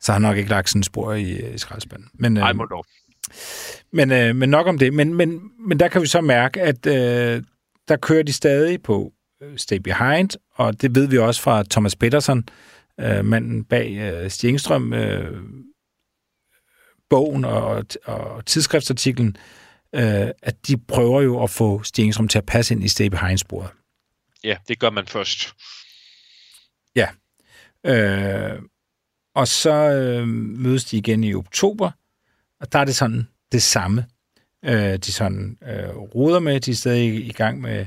[0.00, 2.08] så har han nok ikke lagt sådan spor i, i skraldespanden.
[2.14, 2.84] Men, Ej, øh, må dog.
[3.92, 4.92] men, øh, men nok om det.
[4.94, 7.42] Men, men, men der kan vi så mærke, at øh,
[7.88, 9.12] der kører de stadig på
[9.42, 12.44] øh, Stay Behind, og det ved vi også fra Thomas Peterson,
[13.00, 15.42] øh, manden bag øh, Stigingstrøm, øh,
[17.10, 19.42] bogen og, og tidsskriftsartiklen, øh,
[20.42, 23.70] at de prøver jo at få Stigingstrøm til at passe ind i Stay Behind-sporet.
[24.44, 25.54] Ja, det gør man først.
[27.86, 28.62] Øh,
[29.34, 31.90] og så øh, mødes de igen i oktober,
[32.60, 34.06] og der er det sådan det samme.
[34.64, 37.86] Øh, de sådan øh, ruder med, de er stadig i gang med,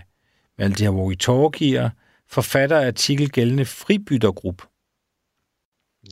[0.57, 1.89] med alle de her walkie-talkier.
[2.29, 4.63] Forfatter af artikel gældende fribyttergruppe.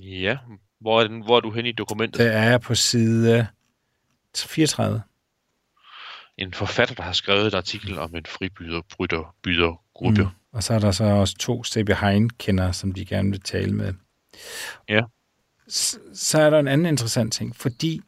[0.04, 0.38] Ja,
[0.82, 2.20] hvor er, den, hvor er du hen i dokumentet?
[2.20, 3.48] Der er jeg på side
[4.36, 5.02] 34.
[6.38, 10.24] En forfatter, der har skrevet et artikel om en fribyder, bryder, byder, gruppe.
[10.24, 10.30] Mm.
[10.52, 13.94] Og så er der så også to Stay Behind-kendere, som de gerne vil tale med.
[14.90, 15.02] Ja.
[15.70, 18.02] S- så er der en anden interessant ting, fordi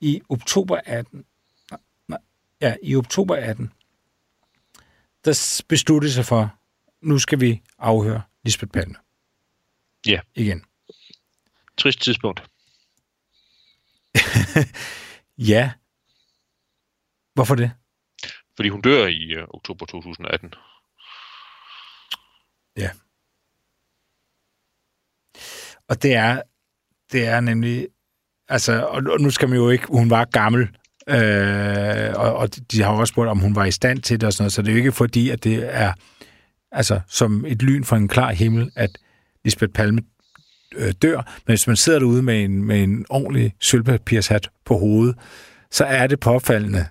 [0.00, 1.24] i oktober 18,
[1.70, 2.18] nej, nej,
[2.60, 3.72] ja, i oktober 18,
[5.24, 6.54] der besluttede sig for,
[7.00, 8.94] nu skal vi afhøre Lisbeth Palme.
[10.06, 10.20] Ja.
[10.34, 10.64] Igen.
[11.78, 12.42] Trist tidspunkt.
[15.38, 15.72] Ja.
[17.38, 17.70] Hvorfor det?
[18.56, 20.54] Fordi hun dør i øh, oktober 2018.
[25.88, 26.42] Og det er,
[27.12, 27.88] det er nemlig,
[28.48, 30.68] altså, og og nu skal man jo ikke, hun var gammel,
[31.08, 34.26] øh, og, og de har jo også spurgt, om hun var i stand til det
[34.26, 35.92] og sådan noget, så det er jo ikke fordi, at det er,
[36.72, 38.98] altså, som et lyn fra en klar himmel, at
[39.44, 40.02] Lisbeth Palme
[40.76, 45.16] øh, dør, men hvis man sidder derude med en, med en ordentlig sølvpapirshat på hovedet,
[45.70, 46.86] så er det påfaldende.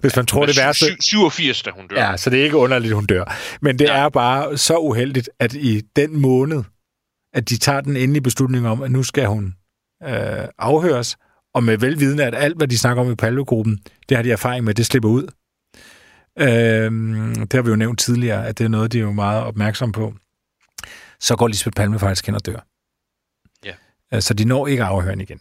[0.00, 0.84] Hvis man tror det værste...
[0.86, 1.96] Syv- 87, da hun dør.
[2.10, 3.36] Ja, så det er ikke underligt, hun dør.
[3.60, 3.96] Men det Nej.
[4.04, 6.62] er bare så uheldigt, at i den måned,
[7.32, 9.54] at de tager den endelige beslutning om, at nu skal hun
[10.04, 11.16] øh, afhøres,
[11.54, 14.64] og med velvidende, at alt, hvad de snakker om i Palvegruppen, det har de erfaring
[14.64, 15.22] med, det slipper ud.
[16.38, 16.90] Øh,
[17.40, 19.92] det har vi jo nævnt tidligere, at det er noget, de er jo meget opmærksom
[19.92, 20.14] på.
[21.20, 22.66] Så går Lisbeth Palme faktisk hen og dør.
[23.64, 23.74] Ja.
[24.14, 25.38] Øh, Så de når ikke afhøren igen.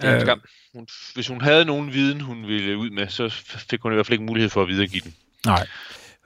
[0.00, 0.36] Det er en Øh.
[0.74, 3.28] Hun, hvis hun havde nogen viden, hun ville ud med, så
[3.70, 5.14] fik hun i hvert fald ikke mulighed for at videregive den.
[5.46, 5.66] Nej.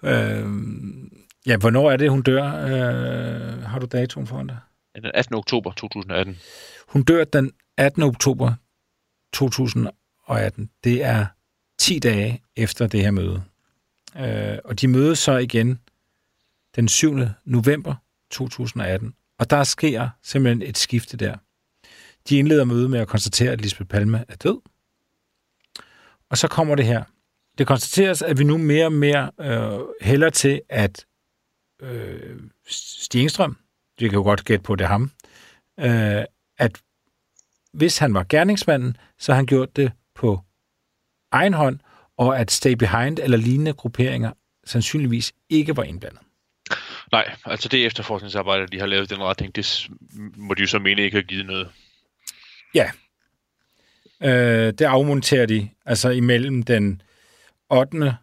[0.02, 0.46] Øh,
[1.46, 2.44] ja, hvornår er det, hun dør?
[2.44, 4.58] Øh, har du datoen foran dig?
[4.96, 5.34] Den 18.
[5.34, 6.38] oktober 2018.
[6.88, 8.02] Hun dør den 18.
[8.02, 8.52] oktober
[9.32, 10.70] 2018.
[10.84, 11.26] Det er
[11.78, 13.42] 10 dage efter det her møde.
[14.18, 15.80] Øh, og de mødes så igen
[16.76, 17.18] den 7.
[17.44, 17.94] november
[18.30, 19.14] 2018.
[19.38, 21.36] Og der sker simpelthen et skifte der.
[22.28, 24.60] De indleder mødet med at konstatere, at Lisbeth Palme er død.
[26.30, 27.04] Og så kommer det her.
[27.58, 31.06] Det konstateres, at vi nu mere og mere øh, hælder til, at
[31.82, 33.56] øh, Stigingstrøm,
[33.98, 35.10] vi kan jo godt gætte på, at det er ham,
[35.80, 36.24] øh,
[36.58, 36.80] at
[37.72, 40.40] hvis han var gerningsmanden, så har han gjort det på
[41.32, 41.78] egen hånd,
[42.16, 44.32] og at Stay Behind eller lignende grupperinger
[44.64, 46.20] sandsynligvis ikke var indblandet.
[47.12, 49.88] Nej, altså det efterforskningsarbejde, de har lavet i den retning, det
[50.36, 51.70] må de jo så mene ikke har givet noget.
[52.74, 52.90] Ja.
[54.22, 57.02] Øh, det afmonterer de altså imellem den
[57.70, 58.16] 8.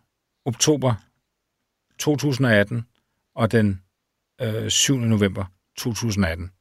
[0.45, 0.93] oktober
[1.99, 2.85] 2018
[3.35, 3.81] og den
[4.41, 4.97] øh, 7.
[4.97, 5.45] november
[5.77, 6.51] 2018.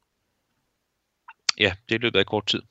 [1.59, 2.63] Ja, det er løbet af kort tid.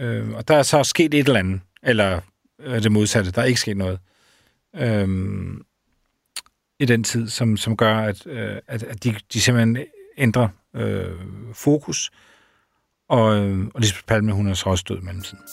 [0.00, 2.20] Øh, og der er så sket et eller andet, eller
[2.58, 3.98] øh, det modsatte, der er ikke sket noget
[4.74, 5.08] øh,
[6.78, 9.86] i den tid, som, som gør, at, øh, at, at de, de simpelthen
[10.18, 11.18] ændrer øh,
[11.54, 12.10] fokus,
[13.08, 15.44] og, øh, og Lisbeth Palme, hun er så også død i mellemtiden.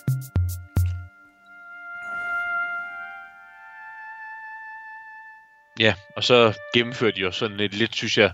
[5.80, 8.32] Ja, og så gennemførte de jo sådan et lidt, synes jeg,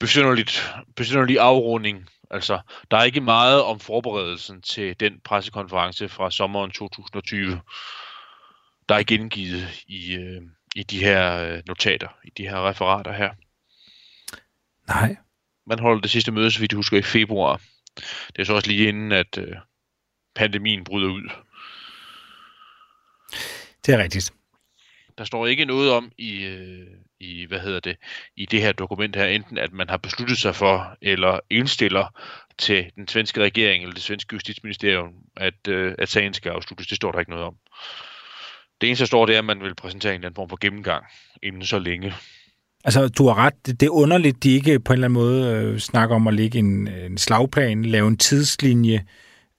[0.00, 2.08] besynderligt, besynderlig afrunding.
[2.30, 2.60] Altså,
[2.90, 7.60] der er ikke meget om forberedelsen til den pressekonference fra sommeren 2020,
[8.88, 10.42] der er gengivet i, øh,
[10.76, 13.30] i de her øh, notater, i de her referater her.
[14.88, 15.16] Nej.
[15.66, 17.60] Man holder det sidste møde, så vidt du husker, i februar.
[18.36, 19.56] Det er så også lige inden, at øh,
[20.34, 21.30] pandemien bryder ud.
[23.86, 24.32] Det er rigtigt.
[25.18, 26.86] Der står ikke noget om i, øh,
[27.20, 27.96] i hvad hedder det,
[28.36, 32.20] i det her dokument her, enten at man har besluttet sig for, eller indstiller
[32.58, 36.86] til den svenske regering eller det svenske justitsministerium, at, øh, at sagen skal afsluttes.
[36.86, 37.56] Det står der ikke noget om.
[38.80, 40.58] Det eneste, der står, det er, at man vil præsentere en eller anden form for
[40.60, 41.04] gennemgang
[41.42, 42.14] inden så længe.
[42.84, 43.66] Altså, du har ret.
[43.66, 46.58] Det er underligt, de ikke på en eller anden måde øh, snakker om at lægge
[46.58, 49.04] en, en slagplan, lave en tidslinje.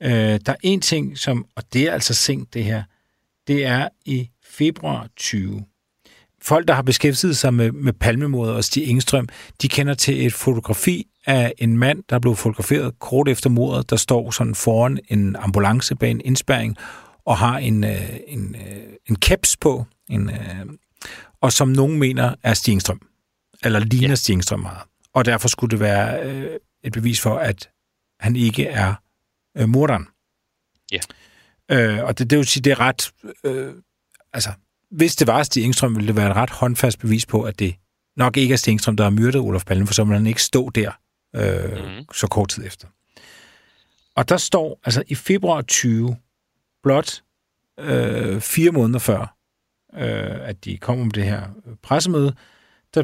[0.03, 0.11] Øh,
[0.45, 2.83] der er en ting, som, og det er altså sent det her,
[3.47, 5.65] det er i februar 20.
[6.41, 9.27] Folk, der har beskæftiget sig med, med palmemordet og Stig Engstrøm,
[9.61, 13.95] de kender til et fotografi af en mand, der blev fotograferet kort efter mordet, der
[13.95, 16.77] står sådan foran en ambulance bag en indspærring
[17.25, 20.65] og har en, øh, en, øh, en caps på, en, øh,
[21.41, 23.01] og som nogen mener er Stig Engstrøm,
[23.63, 24.15] eller ligner ja.
[24.15, 24.81] Stig Engstrøm meget.
[25.13, 27.69] Og derfor skulle det være øh, et bevis for, at
[28.19, 28.93] han ikke er
[29.57, 30.07] øh, morderen.
[30.91, 30.99] Ja.
[31.71, 33.11] Øh, og det, det vil sige, det er ret...
[33.43, 33.73] Øh,
[34.33, 34.51] altså,
[34.91, 37.75] hvis det var Stig Engstrøm, ville det være et ret håndfast bevis på, at det
[38.17, 40.43] nok ikke er Stig Engstrøm, der har myrdet Olof Palme, for så vil han ikke
[40.43, 40.91] stå der
[41.35, 42.05] øh, mm.
[42.13, 42.87] så kort tid efter.
[44.15, 46.17] Og der står, altså i februar 20,
[46.83, 47.21] blot
[47.79, 49.35] øh, fire måneder før,
[49.93, 51.43] øh, at de kom om det her
[51.81, 52.35] pressemøde,
[52.93, 53.03] der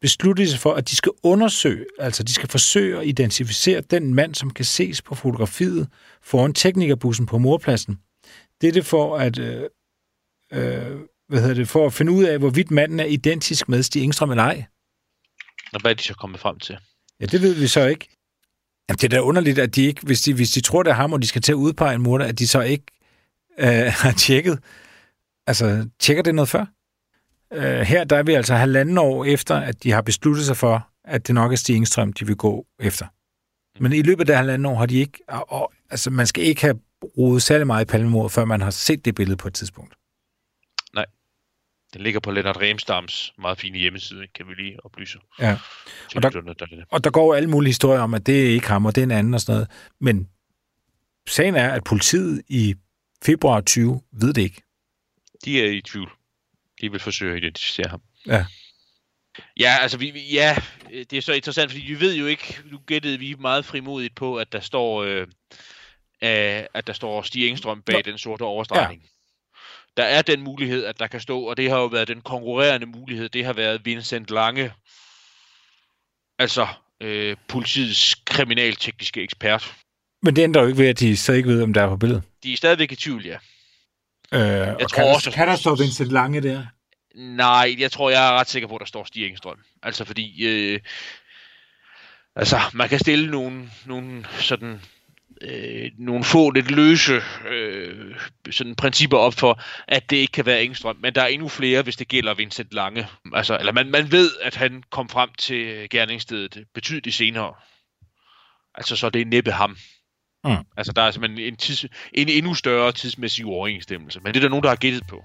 [0.00, 4.34] besluttede sig for, at de skal undersøge, altså de skal forsøge at identificere den mand,
[4.34, 5.88] som kan ses på fotografiet
[6.22, 7.98] foran teknikerbussen på morpladsen.
[8.60, 9.62] Det er det for at, øh,
[10.52, 10.98] øh,
[11.28, 14.30] hvad hedder det, for at finde ud af, hvorvidt manden er identisk med Stig Engstrøm
[14.30, 14.64] eller ej.
[15.72, 16.78] Og hvad er de så kommet frem til?
[17.20, 18.08] Ja, det ved vi så ikke.
[18.88, 20.94] Jamen, det er da underligt, at de ikke, hvis de, hvis de tror, det er
[20.94, 22.84] ham, og de skal til at udpege en morder, at de så ikke
[23.58, 24.58] øh, har tjekket.
[25.46, 26.66] Altså, tjekker det noget før?
[27.52, 30.88] Øh, her der er vi altså halvanden år efter, at de har besluttet sig for,
[31.04, 33.06] at det nok er Stig Engstrøm, de vil gå efter.
[33.80, 35.18] Men i løbet af det halvanden år har de ikke...
[35.28, 36.80] Og, og, altså, man skal ikke have
[37.18, 39.94] rodet særlig meget i palmemord, før man har set det billede på et tidspunkt.
[40.94, 41.06] Nej.
[41.94, 45.18] Den ligger på Lennart Remstams meget fine hjemmeside, kan vi lige oplyse.
[45.40, 45.58] Ja.
[46.16, 48.94] Og der, og der går alle mulige historier om, at det er ikke ham, og
[48.94, 49.70] det er en anden og sådan noget.
[50.00, 50.28] Men
[51.28, 52.74] sagen er, at politiet i
[53.22, 54.62] februar 20 ved det ikke.
[55.44, 56.10] De er i tvivl.
[56.80, 58.02] De vil forsøge at identificere ham.
[58.26, 58.44] Ja.
[59.60, 60.56] Ja, altså, vi, ja,
[60.90, 64.36] det er så interessant, fordi vi ved jo ikke, nu gættede vi meget frimodigt på,
[64.36, 65.20] at der står, øh,
[66.22, 68.00] øh, at der står Stig Engstrøm bag Nå.
[68.00, 69.02] den sorte overstregning.
[69.02, 69.08] Ja.
[69.96, 72.86] Der er den mulighed, at der kan stå, og det har jo været den konkurrerende
[72.86, 74.72] mulighed, det har været Vincent Lange,
[76.38, 76.66] altså
[77.00, 79.74] øh, politiets kriminaltekniske ekspert.
[80.22, 81.96] Men det ændrer jo ikke ved, at de så ikke ved, om der er på
[81.96, 82.22] billedet.
[82.42, 83.38] De er stadigvæk i tvivl, ja.
[84.34, 86.66] Øh, jeg tror kan, også, kan der stå Vincent Lange der?
[87.14, 89.58] Nej, jeg tror, jeg er ret sikker på, at der står Stig Engstrøm.
[89.82, 90.80] Altså fordi, øh,
[92.36, 94.80] altså man kan stille nogle, nogle sådan
[95.40, 98.14] øh, nogle få lidt løse øh,
[98.50, 101.82] sådan principper op for, at det ikke kan være Engstrøm, men der er endnu flere,
[101.82, 103.08] hvis det gælder Vincent Lange.
[103.32, 107.54] Altså, eller man, man ved, at han kom frem til gerningsstedet betydeligt senere.
[108.74, 109.76] Altså, så det er næppe ham.
[110.44, 110.64] Mm.
[110.76, 111.84] Altså, der er simpelthen en, tids,
[112.14, 114.20] en endnu større tidsmæssig uoverensstemmelse.
[114.20, 115.24] Men det er der nogen, der har gættet på.